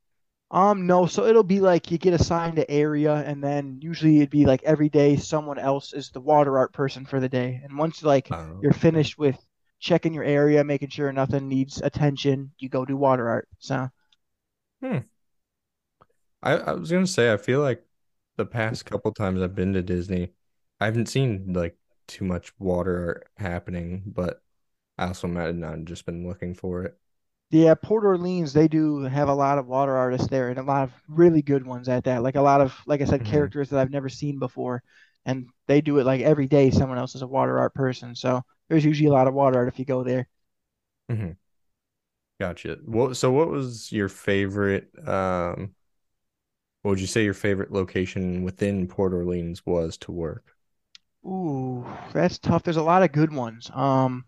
Um, 0.53 0.87
no, 0.87 1.07
so 1.07 1.27
it'll 1.27 1.43
be 1.45 1.61
like 1.61 1.91
you 1.91 1.99
get 1.99 2.13
assigned 2.15 2.59
an 2.59 2.65
area, 2.69 3.15
and 3.15 3.43
then 3.43 3.79
usually 3.81 4.17
it'd 4.19 4.31
be 4.31 4.47
like 4.47 4.63
every 4.65 4.89
day 4.89 5.17
someone 5.17 5.59
else 5.59 5.93
is 5.93 6.11
the 6.11 6.21
water 6.21 6.59
art 6.59 6.73
person 6.73 7.05
for 7.07 7.21
the 7.21 7.29
day. 7.29 7.61
And 7.65 7.79
once 7.79 8.03
like 8.03 8.33
Oh, 8.33 8.61
you're 8.61 8.73
finished 8.73 9.17
with 9.19 9.39
checking 9.79 10.13
your 10.15 10.25
area, 10.25 10.65
making 10.65 10.89
sure 10.91 11.13
nothing 11.13 11.49
needs 11.49 11.81
attention, 11.81 12.53
you 12.59 12.69
go 12.69 12.85
do 12.85 12.97
water 12.97 13.29
art. 13.29 13.49
So 13.59 13.91
I, 16.43 16.53
I 16.55 16.73
was 16.73 16.91
gonna 16.91 17.07
say 17.07 17.33
I 17.33 17.37
feel 17.37 17.61
like 17.61 17.85
the 18.37 18.47
past 18.47 18.87
couple 18.87 19.13
times 19.13 19.43
I've 19.43 19.55
been 19.55 19.73
to 19.75 19.83
Disney, 19.83 20.33
I 20.81 20.87
haven't 20.87 21.07
seen 21.07 21.53
like 21.53 21.77
too 22.09 22.25
much 22.25 22.59
water 22.59 23.07
art 23.09 23.31
happening, 23.37 24.03
but 24.07 24.43
I 24.99 25.09
also 25.09 25.29
might 25.29 25.55
not 25.57 25.73
have 25.79 25.85
just 25.87 26.07
been 26.07 26.27
looking 26.29 26.55
for 26.55 26.85
it. 26.85 26.99
yeah, 27.51 27.75
Port 27.75 28.05
Orleans, 28.05 28.53
they 28.53 28.69
do 28.69 29.01
have 29.03 29.29
a 29.29 29.35
lot 29.35 29.59
of 29.59 29.67
water 29.67 29.97
artists 29.97 30.29
there 30.29 30.51
and 30.51 30.59
a 30.59 30.63
lot 30.63 30.85
of 30.85 30.93
really 31.09 31.43
good 31.43 31.67
ones 31.67 31.89
at 31.89 32.05
that. 32.05 32.23
Like 32.23 32.37
a 32.37 32.41
lot 32.43 32.61
of, 32.61 32.75
like 32.87 33.01
I 33.01 33.05
said, 33.05 33.25
Mhm. 33.25 33.25
characters 33.25 33.71
that 33.71 33.81
I've 33.81 33.91
never 33.91 34.09
seen 34.09 34.39
before. 34.39 34.83
And 35.27 35.49
they 35.67 35.81
do 35.81 35.99
it 35.99 36.07
like 36.07 36.21
every 36.21 36.47
day 36.47 36.71
someone 36.71 36.99
else 36.99 37.15
is 37.17 37.23
a 37.23 37.27
water 37.27 37.59
art 37.59 37.75
person. 37.75 38.15
So 38.15 38.43
there's 38.69 38.85
usually 38.85 39.09
a 39.09 39.13
lot 39.13 39.27
of 39.27 39.35
water 39.35 39.59
art 39.59 39.69
if 39.69 39.79
you 39.81 39.85
go 39.85 40.05
there. 40.05 40.29
hmm 41.09 41.33
Gotcha. 42.41 42.79
What, 42.87 43.17
so 43.17 43.31
what 43.31 43.49
was 43.49 43.93
your 43.93 44.09
favorite, 44.09 44.91
um, 45.07 45.75
what 46.83 46.91
would 46.93 47.01
you 47.01 47.07
say 47.07 47.25
your 47.25 47.35
favorite 47.35 47.73
location 47.73 48.43
within 48.43 48.87
Port 48.87 49.13
Orleans 49.15 49.65
was 49.67 49.97
to 49.99 50.13
work? 50.13 50.57
Ooh, 51.25 51.87
that's 52.13 52.39
tough. 52.39 52.63
There's 52.63 52.77
a 52.77 52.83
lot 52.83 53.03
of 53.03 53.11
good 53.13 53.33
ones. 53.33 53.71
Um, 53.73 54.27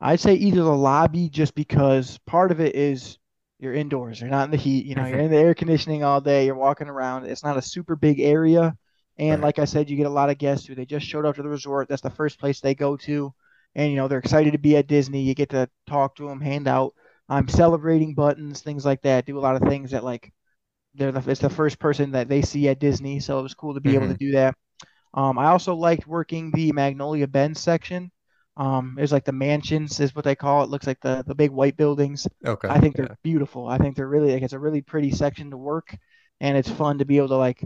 I'd 0.00 0.20
say 0.20 0.34
either 0.34 0.62
the 0.62 0.74
lobby, 0.76 1.28
just 1.28 1.54
because 1.54 2.18
part 2.26 2.50
of 2.50 2.60
it 2.60 2.74
is 2.74 3.18
you're 3.58 3.72
indoors, 3.74 4.20
you're 4.20 4.30
not 4.30 4.44
in 4.46 4.50
the 4.50 4.56
heat, 4.56 4.84
you 4.86 4.94
know, 4.96 5.06
you're 5.06 5.18
in 5.20 5.30
the 5.30 5.36
air 5.36 5.54
conditioning 5.54 6.02
all 6.02 6.20
day, 6.20 6.44
you're 6.46 6.56
walking 6.56 6.88
around. 6.88 7.26
It's 7.26 7.44
not 7.44 7.56
a 7.56 7.62
super 7.62 7.94
big 7.94 8.18
area. 8.20 8.76
And 9.18 9.40
Right. 9.40 9.42
like 9.42 9.58
I 9.60 9.64
said, 9.64 9.88
you 9.88 9.96
get 9.96 10.06
a 10.06 10.10
lot 10.10 10.30
of 10.30 10.38
guests 10.38 10.66
who 10.66 10.74
they 10.74 10.86
just 10.86 11.06
showed 11.06 11.24
up 11.24 11.36
to 11.36 11.42
the 11.42 11.48
resort. 11.48 11.88
That's 11.88 12.02
the 12.02 12.10
first 12.10 12.40
place 12.40 12.60
they 12.60 12.74
go 12.74 12.96
to. 12.98 13.32
And, 13.74 13.90
you 13.90 13.96
know, 13.96 14.08
they're 14.08 14.18
excited 14.18 14.52
to 14.52 14.58
be 14.58 14.76
at 14.76 14.88
Disney. 14.88 15.22
You 15.22 15.34
get 15.34 15.50
to 15.50 15.68
talk 15.86 16.16
to 16.16 16.26
them, 16.28 16.40
hand 16.40 16.66
out 16.66 16.94
I'm 17.28 17.44
um, 17.44 17.48
celebrating 17.48 18.14
buttons, 18.14 18.60
things 18.60 18.84
like 18.84 19.02
that. 19.02 19.24
Do 19.26 19.38
a 19.38 19.40
lot 19.40 19.56
of 19.56 19.62
things 19.62 19.92
that, 19.92 20.04
like, 20.04 20.32
they're 20.94 21.12
the, 21.12 21.30
it's 21.30 21.40
the 21.40 21.50
first 21.50 21.78
person 21.78 22.12
that 22.12 22.28
they 22.28 22.42
see 22.42 22.68
at 22.68 22.78
Disney. 22.80 23.20
So 23.20 23.38
it 23.38 23.42
was 23.42 23.54
cool 23.54 23.74
to 23.74 23.80
be 23.80 23.94
able 23.94 24.08
to 24.08 24.14
Mhm. 24.14 24.18
do 24.18 24.32
that. 24.32 24.54
Um, 25.14 25.38
I 25.38 25.46
also 25.46 25.74
liked 25.74 26.06
working 26.06 26.50
the 26.52 26.72
Magnolia 26.72 27.26
Bend 27.26 27.56
section. 27.56 28.10
Um, 28.56 28.96
it's 29.00 29.12
like 29.12 29.24
the 29.24 29.32
mansions 29.32 30.00
is 30.00 30.14
what 30.14 30.24
they 30.24 30.34
call 30.36 30.62
it. 30.62 30.70
Looks 30.70 30.86
like 30.86 31.00
the 31.00 31.24
the 31.26 31.34
big 31.34 31.50
white 31.50 31.76
buildings. 31.76 32.26
Okay. 32.44 32.68
I 32.68 32.80
think 32.80 32.96
Yeah. 32.96 33.06
they're 33.06 33.16
beautiful. 33.22 33.66
I 33.68 33.78
think 33.78 33.96
they're 33.96 34.08
really 34.08 34.32
like 34.34 34.42
it's 34.42 34.52
a 34.52 34.58
really 34.58 34.82
pretty 34.82 35.10
section 35.10 35.50
to 35.50 35.56
work, 35.56 35.96
and 36.40 36.56
it's 36.56 36.70
fun 36.70 36.98
to 36.98 37.04
be 37.06 37.16
able 37.18 37.28
to 37.28 37.36
like 37.36 37.62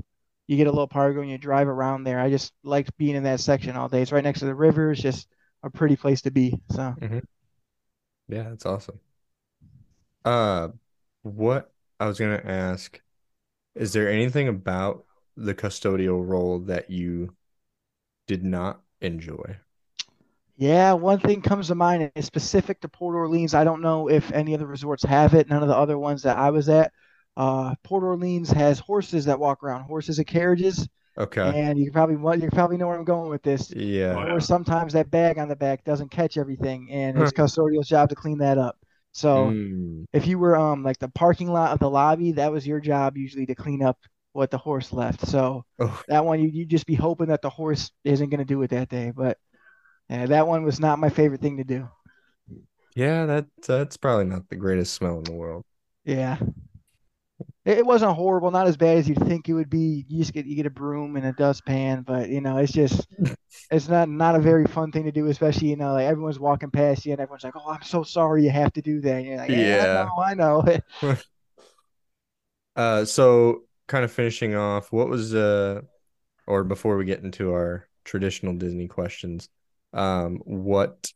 you 0.46 0.56
get 0.56 0.66
a 0.68 0.70
little 0.70 0.88
Pargo 0.88 1.20
and 1.22 1.30
you 1.30 1.38
drive 1.38 1.68
around 1.68 2.04
there. 2.04 2.20
I 2.20 2.30
just 2.30 2.52
liked 2.64 2.96
being 2.98 3.16
in 3.16 3.24
that 3.24 3.40
section 3.40 3.76
all 3.76 3.88
day. 3.88 4.02
It's 4.02 4.12
right 4.12 4.24
next 4.24 4.40
to 4.40 4.46
the 4.46 4.54
river. 4.54 4.92
It's 4.92 5.02
just 5.02 5.28
a 5.64 5.70
pretty 5.70 5.96
place 5.96 6.22
to 6.22 6.30
be. 6.30 6.60
So 6.70 6.94
Yeah, 8.28 8.50
that's 8.50 8.66
awesome. 8.66 9.00
Uh, 10.24 10.68
what 11.22 11.72
I 12.00 12.06
was 12.06 12.18
gonna 12.18 12.42
ask, 12.44 13.00
is 13.76 13.92
there 13.92 14.10
anything 14.10 14.48
about 14.48 15.06
the 15.36 15.54
custodial 15.54 16.26
role 16.26 16.60
that 16.60 16.90
you 16.90 17.36
did 18.28 18.44
not 18.44 18.82
enjoy? 19.00 19.58
yeah, 20.56 20.92
one 20.94 21.20
thing 21.20 21.42
comes 21.42 21.68
to 21.68 21.74
mind. 21.74 22.02
and 22.02 22.12
It's 22.14 22.26
specific 22.26 22.80
to 22.80 22.88
Port 22.88 23.14
Orleans. 23.14 23.54
I 23.54 23.64
don't 23.64 23.82
know 23.82 24.08
if 24.08 24.32
any 24.32 24.54
of 24.54 24.60
the 24.60 24.66
resorts 24.66 25.02
have 25.04 25.34
it. 25.34 25.48
None 25.50 25.62
of 25.62 25.68
the 25.68 25.76
other 25.76 25.98
ones 25.98 26.22
that 26.22 26.38
I 26.38 26.50
was 26.50 26.68
at. 26.68 26.92
Uh, 27.36 27.74
Port 27.84 28.02
Orleans 28.02 28.50
has 28.50 28.78
horses 28.78 29.26
that 29.26 29.38
walk 29.38 29.62
around, 29.62 29.82
horses 29.84 30.18
and 30.18 30.26
carriages. 30.26 30.88
Okay. 31.18 31.52
And 31.54 31.78
you 31.78 31.90
probably 31.92 32.16
you 32.42 32.50
probably 32.50 32.76
know 32.78 32.86
where 32.88 32.96
I'm 32.98 33.04
going 33.04 33.30
with 33.30 33.42
this. 33.42 33.70
Yeah. 33.74 34.14
Or 34.32 34.40
sometimes 34.40 34.94
that 34.94 35.10
bag 35.10 35.38
on 35.38 35.48
the 35.48 35.56
back 35.56 35.84
doesn't 35.84 36.10
catch 36.10 36.36
everything, 36.38 36.88
and 36.90 37.18
it's 37.18 37.32
custodial's 37.32 37.88
job 37.88 38.08
to 38.10 38.14
clean 38.14 38.38
that 38.38 38.58
up. 38.58 38.78
So 39.16 39.56
Mm, 39.56 40.06
if 40.12 40.26
you 40.26 40.38
were 40.38 40.56
um 40.56 40.82
like 40.84 40.98
the 40.98 41.08
parking 41.10 41.52
lot 41.52 41.72
of 41.72 41.80
the 41.80 41.90
lobby, 41.90 42.32
that 42.34 42.52
was 42.52 42.66
your 42.66 42.80
job 42.80 43.16
usually 43.18 43.46
to 43.46 43.54
clean 43.56 43.82
up 43.82 43.98
what 44.32 44.50
the 44.50 44.58
horse 44.58 44.92
left. 44.92 45.26
So 45.28 45.64
oh, 45.78 46.02
that 46.08 46.24
one 46.24 46.40
you 46.40 46.48
you 46.48 46.66
just 46.66 46.86
be 46.86 46.94
hoping 46.96 47.28
that 47.28 47.42
the 47.42 47.50
horse 47.50 47.90
isn't 48.04 48.30
going 48.30 48.40
to 48.40 48.44
do 48.46 48.62
it 48.62 48.70
that 48.70 48.88
day. 48.90 49.12
But 49.12 49.38
yeah, 50.10 50.26
that 50.26 50.48
one 50.48 50.64
was 50.64 50.80
not 50.80 50.98
my 51.00 51.10
favorite 51.10 51.40
thing 51.42 51.58
to 51.58 51.64
do. 51.64 51.88
yeah, 52.94 53.26
that 53.26 53.46
that's 53.66 53.96
probably 53.96 54.24
not 54.26 54.48
the 54.48 54.56
greatest 54.56 54.94
smell 54.94 55.18
in 55.18 55.24
the 55.24 55.32
world. 55.32 55.64
Yeah, 56.04 56.38
it, 57.64 57.78
it 57.78 57.86
wasn't 57.86 58.14
horrible, 58.14 58.50
not 58.50 58.66
as 58.66 58.76
bad 58.76 58.98
as 58.98 59.08
you'd 59.08 59.24
think 59.26 59.48
it 59.48 59.54
would 59.54 59.70
be. 59.70 60.04
You 60.08 60.18
just 60.20 60.32
get 60.32 60.46
you 60.46 60.56
get 60.56 60.66
a 60.66 60.70
broom 60.70 61.16
and 61.16 61.26
a 61.26 61.32
dustpan, 61.32 62.02
but 62.02 62.28
you 62.28 62.40
know, 62.40 62.58
it's 62.58 62.72
just 62.72 63.06
it's 63.70 63.88
not 63.88 64.08
not 64.08 64.36
a 64.36 64.40
very 64.40 64.66
fun 64.66 64.92
thing 64.92 65.04
to 65.04 65.12
do, 65.12 65.26
especially 65.28 65.68
you 65.70 65.76
know, 65.76 65.92
like 65.94 66.06
everyone's 66.06 66.38
walking 66.40 66.70
past 66.70 67.06
you 67.06 67.12
and 67.12 67.20
everyone's 67.20 67.44
like, 67.44 67.54
"Oh, 67.56 67.70
I'm 67.70 67.82
so 67.82 68.02
sorry, 68.02 68.44
you 68.44 68.50
have 68.50 68.72
to 68.74 68.82
do 68.82 69.00
that." 69.02 69.16
And 69.16 69.26
you're 69.26 69.36
like, 69.38 69.52
"Yeah, 69.54 69.76
I 69.80 69.88
know, 69.88 70.22
I 70.24 70.34
know." 70.34 70.78
Uh, 72.74 73.04
so 73.04 73.62
kind 73.86 74.04
of 74.04 74.12
finishing 74.12 74.54
off, 74.54 74.92
what 74.92 75.08
was 75.08 75.34
uh, 75.34 75.82
or 76.46 76.64
before 76.64 76.96
we 76.96 77.04
get 77.04 77.22
into 77.24 77.52
our 77.52 77.88
traditional 78.04 78.54
Disney 78.56 78.88
questions, 78.88 79.48
um, 79.92 80.38
what 80.46 81.12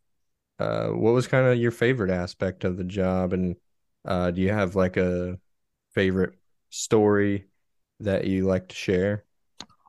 uh, 0.58 0.88
what 0.88 1.14
was 1.14 1.28
kind 1.28 1.46
of 1.48 1.58
your 1.58 1.72
favorite 1.72 2.10
aspect 2.12 2.64
of 2.64 2.76
the 2.78 2.84
job, 2.84 3.32
and 3.32 3.56
uh, 4.06 4.30
do 4.30 4.42
you 4.42 4.50
have 4.52 4.76
like 4.76 4.96
a 4.96 5.38
favorite 5.94 6.34
story 6.70 7.46
that 8.00 8.26
you 8.26 8.46
like 8.46 8.68
to 8.68 8.74
share? 8.76 9.24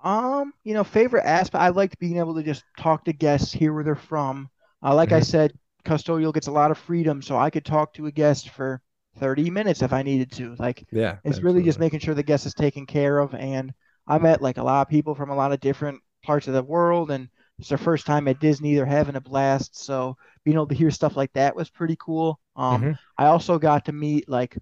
Um, 0.04 0.54
you 0.64 0.74
know, 0.74 0.84
favorite 0.84 1.26
aspect, 1.26 1.62
I 1.62 1.70
liked 1.70 2.00
being 2.00 2.18
able 2.18 2.36
to 2.36 2.44
just 2.44 2.66
talk 2.78 3.06
to 3.06 3.14
guests, 3.14 3.52
hear 3.54 3.74
where 3.74 3.84
they're 3.84 3.96
from. 3.96 4.50
Uh, 4.84 4.96
like 4.96 5.12
I 5.12 5.20
Mhm. 5.20 5.22
said, 5.22 5.54
custodial 5.86 6.34
gets 6.34 6.48
a 6.48 6.52
lot 6.52 6.72
of 6.72 6.78
freedom, 6.78 7.22
so 7.22 7.38
I 7.38 7.50
could 7.52 7.66
talk 7.66 7.94
to 7.94 8.08
a 8.08 8.12
guest 8.12 8.50
for 8.50 8.82
30 9.18 9.50
minutes 9.52 9.82
if 9.84 9.94
I 9.94 10.02
needed 10.02 10.32
to. 10.34 10.56
Like, 10.58 10.88
Yeah, 10.92 11.20
it's 11.24 11.44
really 11.44 11.62
just 11.62 11.80
making 11.80 12.00
sure 12.00 12.16
the 12.16 12.24
guest 12.24 12.46
is 12.48 12.56
taken 12.56 12.86
care 12.88 13.20
of. 13.20 13.36
And 13.36 13.74
I 14.08 14.18
met 14.18 14.42
like 14.42 14.58
a 14.58 14.64
lot 14.64 14.82
of 14.82 14.90
people 14.90 15.14
from 15.14 15.30
a 15.30 15.36
lot 15.36 15.52
of 15.54 15.60
different 15.60 16.02
parts 16.24 16.48
of 16.48 16.54
the 16.56 16.64
world, 16.64 17.12
and 17.12 17.30
it's 17.60 17.70
their 17.70 17.78
first 17.78 18.08
time 18.08 18.28
at 18.28 18.40
Disney. 18.40 18.74
They're 18.76 18.86
having 18.88 19.16
a 19.16 19.22
blast. 19.22 19.78
So 19.78 20.18
being 20.44 20.56
able 20.58 20.68
to 20.68 20.76
hear 20.76 20.90
stuff 20.90 21.16
like 21.16 21.32
that 21.34 21.56
was 21.56 21.70
pretty 21.70 21.96
cool. 22.00 22.40
Um, 22.56 22.88
Mhm. 22.88 22.98
I 23.20 23.28
also 23.28 23.60
got 23.60 23.86
to 23.86 23.92
meet 23.92 24.28
like 24.28 24.58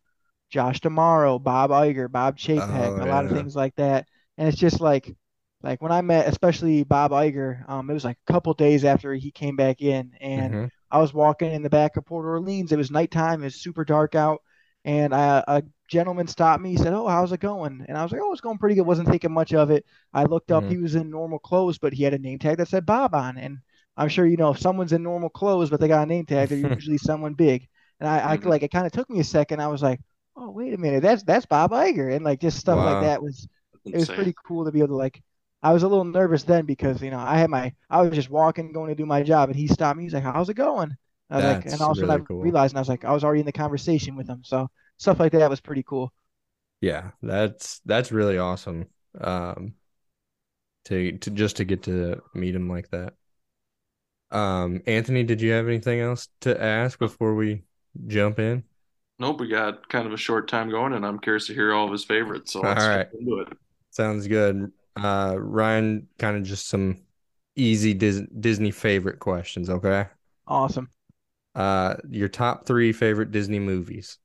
Josh 0.49 0.79
D'Amaro, 0.81 1.41
Bob 1.41 1.71
Iger, 1.71 2.11
Bob 2.11 2.37
Chapek, 2.37 2.91
Oh 2.91 2.99
a 2.99 3.05
lot 3.05 3.25
of 3.25 3.31
things 3.31 3.55
like 3.55 3.75
that. 3.75 4.07
And 4.37 4.47
it's 4.47 4.57
just 4.57 4.81
like 4.81 5.15
like 5.63 5.81
when 5.81 5.91
I 5.91 6.01
met 6.01 6.27
especially 6.27 6.83
Bob 6.83 7.11
Iger, 7.11 7.67
um, 7.69 7.89
it 7.89 7.93
was 7.93 8.05
like 8.05 8.17
a 8.27 8.31
couple 8.31 8.53
days 8.53 8.85
after 8.85 9.13
he 9.13 9.31
came 9.31 9.55
back 9.55 9.81
in 9.81 10.13
and 10.21 10.57
hmm 10.57 10.69
I 10.91 10.99
was 10.99 11.13
walking 11.13 11.51
in 11.53 11.61
the 11.63 11.69
back 11.69 11.97
of 11.97 12.05
Port 12.05 12.25
Orleans. 12.25 12.71
It 12.71 12.77
was 12.77 12.91
nighttime, 12.91 13.41
it 13.41 13.45
was 13.45 13.55
super 13.61 13.85
dark 13.85 14.15
out, 14.15 14.41
and 14.85 15.13
I, 15.13 15.43
a 15.47 15.63
gentleman 15.87 16.27
stopped 16.27 16.63
me. 16.63 16.71
He 16.71 16.77
said, 16.77 16.93
"Oh, 16.93 17.07
how's 17.07 17.31
it 17.31 17.39
going?" 17.41 17.85
And 17.87 17.97
I 17.97 18.03
was 18.03 18.11
like, 18.11 18.21
"Oh, 18.23 18.31
it's 18.31 18.41
going 18.41 18.57
pretty 18.57 18.75
good." 18.75 18.85
Wasn't 18.87 19.07
thinking 19.09 19.31
much 19.33 19.53
of 19.53 19.69
it. 19.71 19.85
I 20.13 20.23
looked 20.23 20.51
up, 20.51 20.65
hmm 20.65 20.71
he 20.71 20.77
was 20.77 20.95
in 20.95 21.09
normal 21.09 21.39
clothes, 21.39 21.77
but 21.77 21.93
he 21.93 22.03
had 22.03 22.13
a 22.13 22.19
name 22.19 22.39
tag 22.39 22.57
that 22.57 22.67
said 22.69 22.85
Bob 22.85 23.13
on. 23.13 23.37
And 23.37 23.59
I'm 23.97 24.09
sure 24.09 24.25
you 24.25 24.37
know 24.37 24.51
if 24.51 24.59
someone's 24.59 24.93
in 24.93 25.03
normal 25.03 25.29
clothes 25.29 25.69
but 25.69 25.79
they 25.79 25.87
got 25.87 26.03
a 26.03 26.05
name 26.05 26.25
tag, 26.25 26.49
they're 26.49 26.57
usually 26.59 26.97
someone 26.97 27.33
big. 27.33 27.67
And 27.99 28.09
I, 28.09 28.33
I 28.33 28.37
Mhm. 28.37 28.49
like 28.49 28.63
it 28.63 28.71
kind 28.71 28.85
of 28.87 28.91
took 28.93 29.09
me 29.09 29.19
a 29.19 29.23
second. 29.23 29.61
I 29.61 29.67
was 29.67 29.81
like, 29.83 29.99
"Oh, 30.35 30.49
wait 30.51 30.73
a 30.73 30.77
minute, 30.77 31.01
that's 31.03 31.23
that's 31.23 31.45
Bob 31.45 31.71
Iger," 31.71 32.13
and 32.15 32.23
like 32.25 32.39
just 32.41 32.57
stuff 32.59 32.81
like 32.83 32.99
that 32.99 33.21
was 33.21 33.47
it 33.91 33.97
was 33.97 34.09
pretty 34.09 34.33
cool 34.47 34.65
to 34.65 34.71
be 34.71 34.79
able 34.79 34.89
to 34.89 34.95
like. 34.95 35.21
I 35.63 35.73
was 35.73 35.83
a 35.83 35.87
little 35.87 36.05
nervous 36.05 36.43
then 36.43 36.65
because 36.65 37.01
you 37.01 37.11
know 37.11 37.19
I 37.19 37.37
had 37.37 37.49
my 37.49 37.73
I 37.89 38.01
was 38.01 38.11
just 38.15 38.29
walking 38.29 38.71
going 38.73 38.89
to 38.89 38.95
do 38.95 39.05
my 39.05 39.23
job 39.23 39.49
and 39.49 39.57
he 39.57 39.67
stopped 39.67 39.97
me. 39.97 40.03
He's 40.03 40.13
like, 40.13 40.23
"How's 40.23 40.49
it 40.49 40.55
going?" 40.55 40.95
I 41.29 41.35
was 41.37 41.45
like, 41.45 41.65
and 41.65 41.73
That's 41.73 41.83
all 41.83 41.91
of 41.91 41.97
a 41.97 41.99
sudden 41.99 42.11
really 42.11 42.21
I 42.21 42.25
cool. 42.27 42.41
realized, 42.41 42.73
and 42.73 42.79
I 42.79 42.81
was 42.81 42.89
like, 42.89 43.05
I 43.05 43.11
was 43.13 43.23
already 43.23 43.41
in 43.41 43.45
the 43.45 43.51
conversation 43.51 44.15
with 44.15 44.27
him. 44.27 44.43
So 44.43 44.69
stuff 44.97 45.19
like 45.19 45.31
that 45.33 45.49
was 45.49 45.61
pretty 45.61 45.83
cool. 45.83 46.11
Yeah, 46.81 47.11
that's 47.21 47.79
that's 47.85 48.11
really 48.11 48.37
awesome. 48.37 48.87
Um, 49.19 49.75
to 50.85 51.17
to 51.19 51.31
just 51.31 51.57
to 51.57 51.65
get 51.65 51.83
to 51.83 52.21
meet 52.33 52.55
him 52.55 52.69
like 52.69 52.89
that. 52.89 53.13
Um, 54.31 54.81
Anthony, 54.85 55.23
did 55.23 55.41
you 55.41 55.51
have 55.51 55.67
anything 55.67 55.99
else 55.99 56.27
to 56.41 56.59
ask 56.61 56.99
before 56.99 57.35
we 57.35 57.63
jump 58.07 58.39
in? 58.39 58.63
Nope, 59.19 59.39
we 59.41 59.47
got 59.47 59.87
kind 59.89 60.07
of 60.07 60.13
a 60.13 60.17
short 60.17 60.47
time 60.47 60.69
going, 60.69 60.93
and 60.93 61.05
I'm 61.05 61.19
curious 61.19 61.47
to 61.47 61.53
hear 61.53 61.73
all 61.73 61.85
of 61.85 61.91
his 61.91 62.05
favorites. 62.05 62.51
So 62.53 62.63
All 62.63 62.69
let's 62.69 62.87
right, 62.87 63.07
jump 63.11 63.21
into 63.21 63.39
it. 63.41 63.57
sounds 63.91 64.27
good. 64.27 64.71
Uh, 64.95 65.35
Ryan, 65.37 66.07
kind 66.17 66.37
of 66.37 66.43
just 66.43 66.67
some 66.67 67.01
easy 67.55 67.93
Dis 67.93 68.21
Disney 68.39 68.71
favorite 68.71 69.19
questions, 69.19 69.69
okay? 69.69 70.07
Awesome. 70.47 70.89
Uh, 71.55 71.95
your 72.09 72.29
top 72.29 72.65
three 72.65 72.91
favorite 72.93 73.31
Disney 73.31 73.59
movies. 73.59 74.17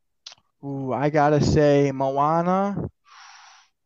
Ooh, 0.64 0.92
I 0.92 1.10
gotta 1.10 1.42
say, 1.42 1.92
Moana. 1.92 2.76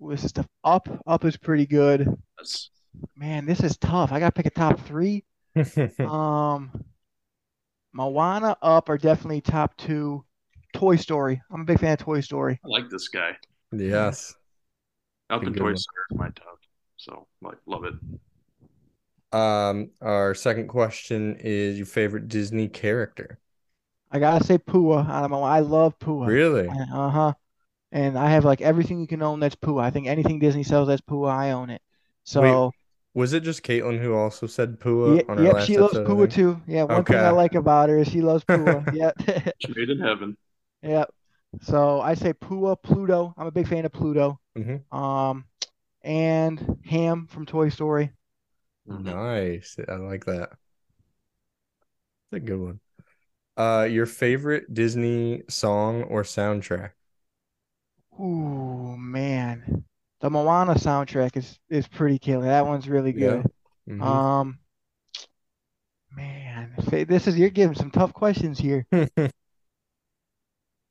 Ooh, 0.02 0.10
this 0.10 0.24
is 0.24 0.32
tough. 0.32 0.46
Up, 0.64 0.88
Up 1.06 1.24
is 1.24 1.36
pretty 1.36 1.66
good. 1.66 2.06
Man, 3.16 3.46
this 3.46 3.60
is 3.60 3.76
tough. 3.78 4.12
I 4.12 4.20
gotta 4.20 4.32
pick 4.32 4.46
a 4.46 4.50
top 4.50 4.80
three. 4.80 5.24
Um, 6.00 6.84
Moana, 7.92 8.56
Up 8.62 8.88
are 8.88 8.98
definitely 8.98 9.40
top 9.40 9.76
two. 9.76 10.24
Toy 10.74 10.96
Story. 10.96 11.42
I'm 11.50 11.62
a 11.62 11.64
big 11.64 11.80
fan 11.80 11.94
of 11.94 11.98
Toy 11.98 12.20
Story. 12.20 12.60
I 12.64 12.68
like 12.68 12.88
this 12.90 13.08
guy. 13.08 13.36
Yes, 13.72 14.34
Up 15.30 15.42
a 15.42 15.46
in 15.46 15.54
Toy. 15.54 15.74
Story 15.74 16.02
is 16.10 16.16
my 16.16 16.28
top. 16.30 16.57
So 16.98 17.26
like 17.40 17.58
love 17.66 17.84
it. 17.84 17.94
Um, 19.32 19.90
our 20.00 20.34
second 20.34 20.68
question 20.68 21.36
is 21.40 21.76
your 21.76 21.86
favorite 21.86 22.28
Disney 22.28 22.68
character. 22.68 23.38
I 24.10 24.18
gotta 24.18 24.44
say, 24.44 24.58
Pua. 24.58 25.08
I 25.08 25.20
don't 25.20 25.30
know. 25.30 25.42
I 25.42 25.60
love 25.60 25.98
Pua. 25.98 26.34
Really? 26.34 26.78
Uh-huh. 26.92 27.32
And 27.92 28.18
I 28.18 28.30
have 28.30 28.44
like 28.44 28.60
everything 28.62 29.00
you 29.00 29.06
can 29.08 29.22
own 29.22 29.40
that's 29.40 29.56
Pua. 29.56 29.82
I 29.82 29.90
think 29.90 30.06
anything 30.08 30.38
Disney 30.40 30.64
sells 30.64 30.88
that's 30.88 31.02
Pua, 31.02 31.30
I 31.30 31.52
own 31.52 31.70
it. 31.70 31.82
Wait, 32.32 32.64
So, 32.64 32.74
was 33.14 33.32
it 33.34 33.40
just 33.42 33.62
Caitlin 33.62 34.00
who 34.00 34.14
also 34.14 34.46
said 34.46 34.80
yeah, 35.02 35.20
Pua 35.20 35.28
on 35.28 35.38
our 35.38 35.48
yep, 35.48 35.58
last 35.58 35.76
she 35.76 35.78
loves 35.78 35.98
episode, 36.00 36.00
Pua 36.00 36.28
too. 36.28 36.60
Yeah, 36.66 36.84
one 36.84 37.04
thing 37.04 37.22
I 37.22 37.30
like 37.30 37.54
about 37.54 37.88
her 37.88 37.98
is 37.98 38.08
she 38.08 38.20
loves 38.22 38.44
Pua. 38.44 38.86
Yep. 38.90 39.14
Made 39.68 39.90
in 39.90 40.00
heaven. 40.00 40.36
Yep. 40.82 41.10
So 41.62 42.00
I 42.00 42.14
say 42.14 42.32
Pua, 42.32 42.76
Pluto. 42.80 43.34
I'm 43.36 43.46
a 43.46 43.50
big 43.50 43.68
fan 43.68 43.84
of 43.84 43.92
Pluto. 43.92 44.40
hmm 44.56 44.88
Um, 44.92 45.46
and 46.02 46.78
Hamm 46.86 47.26
from 47.28 47.46
Toy 47.46 47.68
Story. 47.70 48.12
Mhm. 48.86 49.14
Nice. 49.14 49.78
I 49.88 49.96
like 49.96 50.24
that. 50.26 50.58
That's 52.30 52.42
a 52.42 52.46
good 52.46 52.60
one. 52.60 52.80
Uh, 53.56 53.84
your 53.90 54.06
favorite 54.06 54.72
Disney 54.74 55.44
song 55.48 56.04
or 56.04 56.22
soundtrack? 56.24 56.92
Ooh, 58.20 58.96
man. 58.98 59.84
The 60.20 60.28
Moana 60.30 60.74
soundtrack 60.74 61.36
is 61.36 61.58
is 61.70 61.86
pretty 61.88 62.18
killer. 62.18 62.46
That 62.46 62.66
one's 62.66 62.88
really 62.88 63.12
Yeah. 63.12 63.42
good. 63.42 63.46
hmm 63.86 64.18
Um, 64.18 64.58
man, 66.14 66.74
this 66.90 67.26
is 67.26 67.38
you're 67.38 67.50
giving 67.50 67.76
some 67.76 67.90
tough 67.90 68.12
questions 68.12 68.58
here. 68.58 68.86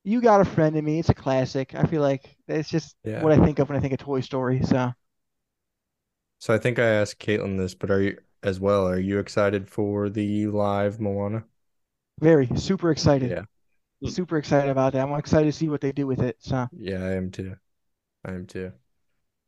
You 0.07 0.21
got 0.21 0.41
a 0.41 0.45
friend 0.45 0.75
in 0.75 0.83
me. 0.83 0.97
It's 0.99 1.09
a 1.09 1.13
classic. 1.13 1.75
I 1.75 1.83
feel 1.85 2.01
like 2.01 2.35
it's 2.47 2.67
just 2.69 2.95
Yeah. 3.03 3.21
what 3.21 3.31
I 3.31 3.37
think 3.43 3.59
of 3.59 3.69
when 3.69 3.77
I 3.77 3.81
think 3.81 3.93
of 3.93 3.99
Toy 3.99 4.21
Story. 4.21 4.63
So 4.63 4.91
So 6.39 6.51
I 6.53 6.57
think 6.57 6.79
I 6.79 6.85
asked 6.87 7.19
Caitlin 7.19 7.57
this, 7.59 7.75
but 7.75 7.91
are 7.91 8.01
you 8.01 8.17
as 8.43 8.59
well? 8.59 8.87
Are 8.87 8.99
you 8.99 9.19
excited 9.19 9.69
for 9.69 10.09
the 10.09 10.47
live 10.47 10.99
Moana? 10.99 11.45
very 12.19 12.47
super 12.55 12.91
excited. 12.91 13.33
Yeah. 13.33 13.45
Super 14.05 14.37
excited 14.37 14.69
about 14.71 14.93
that. 14.93 15.03
I'm 15.07 15.13
excited 15.19 15.45
to 15.47 15.51
see 15.53 15.69
what 15.69 15.81
they 15.81 15.91
do 15.93 16.07
with 16.07 16.21
it. 16.21 16.37
So 16.39 16.67
Yeah, 16.71 17.03
I 17.03 17.13
am 17.13 17.31
too. 17.31 17.55
I 18.25 18.33
am 18.33 18.47
too. 18.47 18.73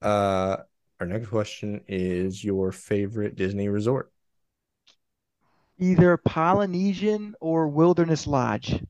Uh, 0.01 0.57
our 0.99 1.07
next 1.07 1.29
question 1.29 1.83
is 1.87 2.43
your 2.43 2.71
favorite 2.71 3.35
Disney 3.35 3.69
resort. 3.69 4.11
either 5.79 6.15
Polynesian 6.15 7.33
or 7.41 7.67
Wilderness 7.67 8.27
Lodge. 8.27 8.83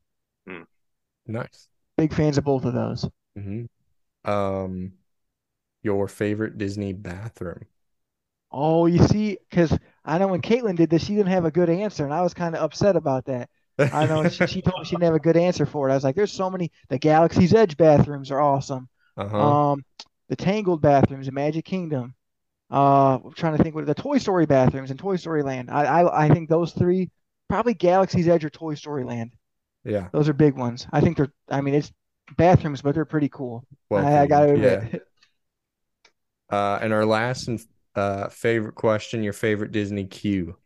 Nice. 1.29 1.69
Big 1.97 2.13
fans 2.15 2.39
of 2.39 2.45
both 2.45 2.65
of 2.65 2.73
those. 2.73 3.07
hmm 3.35 3.65
Um, 4.25 4.93
your 5.83 6.07
favorite 6.07 6.57
Disney 6.59 6.93
bathroom. 6.93 7.67
Oh, 8.51 8.87
you 8.87 8.99
see, 9.07 9.37
because 9.49 9.77
I 10.03 10.17
know 10.17 10.27
when 10.27 10.41
Caitlin 10.41 10.75
did 10.75 10.89
this, 10.89 11.03
she 11.05 11.15
didn't 11.15 11.31
have 11.31 11.45
a 11.45 11.51
good 11.51 11.69
answer, 11.69 12.03
and 12.03 12.13
I 12.13 12.21
was 12.21 12.33
kind 12.33 12.55
of 12.55 12.63
upset 12.63 12.95
about 12.95 13.25
that. 13.25 13.49
I 13.91 14.05
know 14.07 14.25
she, 14.27 14.45
she 14.47 14.61
told 14.61 14.79
me 14.79 14.85
she 14.85 14.95
didn't 14.95 15.05
have 15.05 15.15
a 15.15 15.19
good 15.19 15.37
answer 15.37 15.65
for 15.65 15.87
it. 15.87 15.91
I 15.91 15.95
was 15.95 16.03
like, 16.03 16.15
there's 16.15 16.31
so 16.31 16.49
many. 16.49 16.71
The 16.89 16.97
Galaxy's 16.99 17.53
Edge 17.53 17.77
bathrooms 17.77 18.31
are 18.31 18.41
awesome. 18.41 18.89
Uh-huh. 19.17 19.59
Um, 19.71 19.83
the 20.29 20.35
Tangled 20.35 20.81
bathrooms 20.81 21.27
the 21.27 21.31
Magic 21.31 21.65
Kingdom. 21.65 22.15
Uh, 22.71 23.17
I'm 23.25 23.33
trying 23.33 23.57
to 23.57 23.63
think 23.63 23.75
what 23.75 23.85
the 23.87 23.95
Toy 23.95 24.19
Story 24.19 24.45
bathrooms 24.47 24.91
in 24.91 24.97
Toy 24.97 25.17
Story 25.17 25.43
Land. 25.43 25.71
I, 25.71 25.83
I 26.01 26.25
I 26.25 26.29
think 26.29 26.49
those 26.49 26.73
three, 26.73 27.11
probably 27.49 27.75
Galaxy's 27.75 28.27
Edge 28.29 28.45
or 28.45 28.51
Toy 28.51 28.75
Story 28.75 29.05
Land. 29.05 29.33
Yeah. 29.89 30.09
Those 30.11 30.29
are 30.29 30.33
big 30.33 30.55
ones. 30.55 30.87
I 30.91 31.01
think 31.01 31.17
they're. 31.17 31.31
I 31.49 31.61
mean, 31.61 31.75
it's 31.75 31.91
bathrooms, 32.37 32.81
but 32.81 32.95
they're 32.95 33.05
pretty 33.05 33.29
cool. 33.29 33.65
Well 33.89 34.05
I, 34.05 34.21
I 34.21 34.25
themed. 34.25 34.51
Yeah. 34.53 34.83
admit. 34.83 35.03
Uh, 36.49 36.79
and 36.81 36.93
our 36.93 37.05
last 37.05 37.47
and 37.47 37.59
uh 37.95 38.29
favorite 38.29 38.75
question, 38.75 39.23
your 39.23 39.33
favorite 39.33 39.71
Disney 39.71 40.05
queue. 40.05 40.57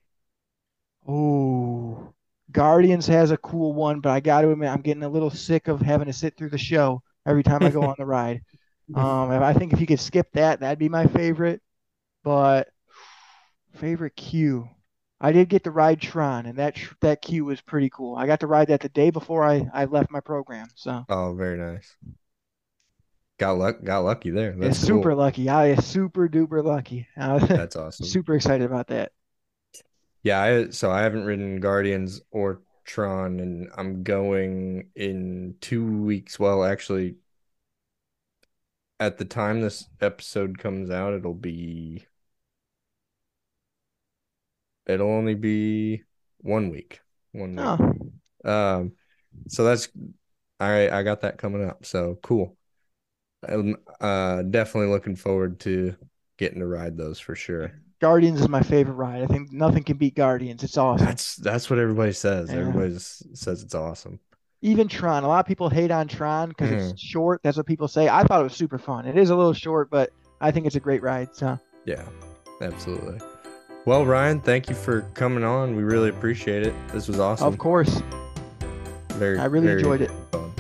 Oh, 1.08 2.14
Guardians 2.52 3.08
has 3.08 3.32
a 3.32 3.38
cool 3.38 3.74
one, 3.74 4.00
but 4.00 4.12
I 4.12 4.20
got 4.20 4.42
to 4.42 4.52
admit, 4.52 4.70
I'm 4.70 4.82
getting 4.82 5.04
a 5.04 5.10
little 5.10 5.30
sick 5.30 5.68
of 5.68 5.82
having 5.82 6.08
to 6.08 6.14
sit 6.14 6.38
through 6.38 6.50
the 6.50 6.58
show 6.58 7.02
every 7.26 7.44
time 7.44 7.64
I 7.64 7.72
go 7.72 7.84
on 7.84 7.96
the 7.98 8.06
ride. 8.06 8.42
Um, 8.94 9.32
I 9.32 9.54
think 9.54 9.74
if 9.74 9.82
you 9.82 9.88
could 9.88 10.00
skip 10.00 10.28
that, 10.34 10.60
that'd 10.60 10.80
be 10.80 10.90
my 10.90 11.08
favorite. 11.08 11.62
But 12.24 12.70
favorite 13.76 14.16
queue, 14.16 14.70
I 15.24 15.32
did 15.32 15.50
get 15.50 15.64
to 15.64 15.72
ride 15.72 16.02
Tron, 16.02 16.46
and 16.46 16.60
that 16.60 16.78
that 17.02 17.24
queue 17.24 17.46
was 17.46 17.62
pretty 17.62 17.90
cool. 17.90 18.16
I 18.16 18.28
got 18.28 18.42
to 18.42 18.48
ride 18.48 18.68
that 18.68 18.82
the 18.82 18.90
day 18.90 19.10
before 19.10 19.44
I 19.44 19.68
I 19.74 19.86
left 19.86 20.12
my 20.12 20.20
program. 20.20 20.70
So 20.76 21.08
Oh, 21.10 21.34
very 21.34 21.58
nice. 21.58 21.96
got 23.38 23.58
luck, 23.58 23.84
got 23.84 24.00
lucky 24.00 24.30
there. 24.32 24.56
Yeah, 24.60 24.74
That's 24.74 24.80
super 24.80 25.14
cool. 25.14 25.16
lucky. 25.16 25.50
I 25.50 25.68
is 25.68 25.86
super 25.86 26.28
duper 26.28 26.64
lucky. 26.64 27.08
That's 27.16 27.76
awesome. 27.76 28.08
super 28.08 28.36
excited 28.36 28.66
about 28.66 28.88
that. 28.88 29.12
Yeah, 30.24 30.42
I 30.42 30.70
so 30.70 30.90
I 30.92 31.02
haven't 31.02 31.26
ridden 31.26 31.60
Guardians 31.60 32.22
or 32.32 32.62
Tron, 32.86 33.40
and 33.40 33.70
I'm 33.76 34.04
going 34.04 34.90
in 34.96 35.56
two 35.62 35.86
weeks. 36.04 36.40
Well, 36.40 36.64
actually, 36.64 37.16
at 39.00 39.18
the 39.18 39.26
time 39.26 39.62
this 39.62 39.90
episode 40.02 40.58
comes 40.58 40.90
out, 40.90 41.14
it'll 41.14 41.34
be 41.34 42.06
it'll 44.88 45.10
only 45.12 45.36
be 45.36 46.04
one 46.40 46.70
week. 46.70 47.00
One 47.32 47.56
week. 47.56 47.66
Oh, 48.46 48.50
Um, 48.50 48.92
so 49.48 49.64
that's 49.64 49.90
I 50.60 50.90
I 50.90 51.04
got 51.04 51.22
that 51.22 51.38
coming 51.38 51.68
up. 51.68 51.86
So 51.86 52.18
cool. 52.22 52.56
I'm 53.48 53.76
uh 54.00 54.44
definitely 54.44 54.90
looking 54.92 55.16
forward 55.16 55.60
to 55.62 55.96
getting 56.38 56.60
to 56.60 56.68
ride 56.68 56.98
those 56.98 57.20
for 57.20 57.36
sure. 57.36 57.72
Guardians 58.00 58.42
is 58.42 58.50
my 58.50 58.62
favorite 58.62 58.96
ride. 58.96 59.24
I 59.24 59.28
think 59.28 59.52
nothing 59.52 59.84
can 59.84 59.98
beat 59.98 60.16
Guardians. 60.16 60.64
It's 60.64 60.78
awesome. 60.78 61.06
That's 61.06 61.36
that's 61.38 61.70
what 61.70 61.80
everybody 61.80 62.14
says. 62.14 62.50
Yeah. 62.50 62.60
Everybody 62.60 62.98
says 63.00 63.64
it's 63.64 63.76
awesome. 63.76 64.20
Even 64.62 64.88
Tron. 64.88 65.24
A 65.24 65.28
lot 65.28 65.40
of 65.42 65.46
people 65.46 65.70
hate 65.70 65.92
on 65.92 66.08
Tron 66.08 66.50
because 66.50 66.70
Mm. 66.72 66.92
it's 66.92 67.02
short. 67.02 67.42
That's 67.44 67.58
what 67.58 67.66
people 67.66 67.88
say. 67.88 68.08
I 68.08 68.24
thought 68.24 68.40
it 68.40 68.44
was 68.44 68.54
super 68.54 68.78
fun. 68.78 69.06
It 69.06 69.18
is 69.18 69.30
a 69.30 69.36
little 69.36 69.54
short, 69.54 69.90
but 69.90 70.12
I 70.40 70.52
think 70.52 70.66
it's 70.66 70.76
a 70.78 70.80
great 70.82 71.02
ride. 71.02 71.36
So 71.36 71.60
Yeah, 71.86 72.06
absolutely. 72.62 73.20
Well, 73.86 74.06
Ryan, 74.06 74.40
thank 74.40 74.70
you 74.70 74.76
for 74.76 75.02
coming 75.14 75.44
on. 75.44 75.76
We 75.76 75.84
really 75.84 76.10
appreciate 76.10 76.66
it. 76.66 76.74
This 76.90 77.08
was 77.08 77.20
awesome. 77.20 77.48
of 77.48 77.58
course, 77.58 78.02
Very, 79.10 79.38
I 79.38 79.46
really 79.46 79.68
very 79.68 79.80
enjoyed 79.80 80.02
it. 80.02 80.12
fun. 80.32 80.54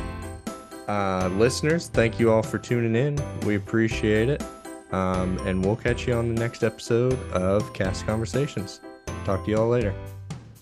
Uh, 0.88 1.30
listeners, 1.38 1.88
thank 1.88 2.20
you 2.20 2.32
all 2.32 2.44
for 2.44 2.58
tuning 2.58 2.96
in. 2.96 3.18
We 3.46 3.56
appreciate 3.56 4.28
it. 4.30 4.44
Um, 4.92 5.38
and 5.48 5.64
we'll 5.66 5.78
catch 5.78 6.06
you 6.06 6.14
on 6.14 6.34
the 6.36 6.40
next 6.40 6.64
episode 6.64 7.14
of 7.32 7.74
Cast 7.74 8.06
Conversations. 8.06 8.82
Talk 9.26 9.46
to 9.46 9.52
you 9.52 9.58
all 9.58 9.70
later. 9.70 9.94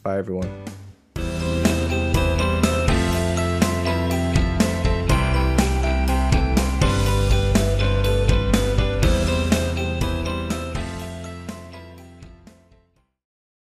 Bye, 0.03 0.19
everyone. 0.19 0.49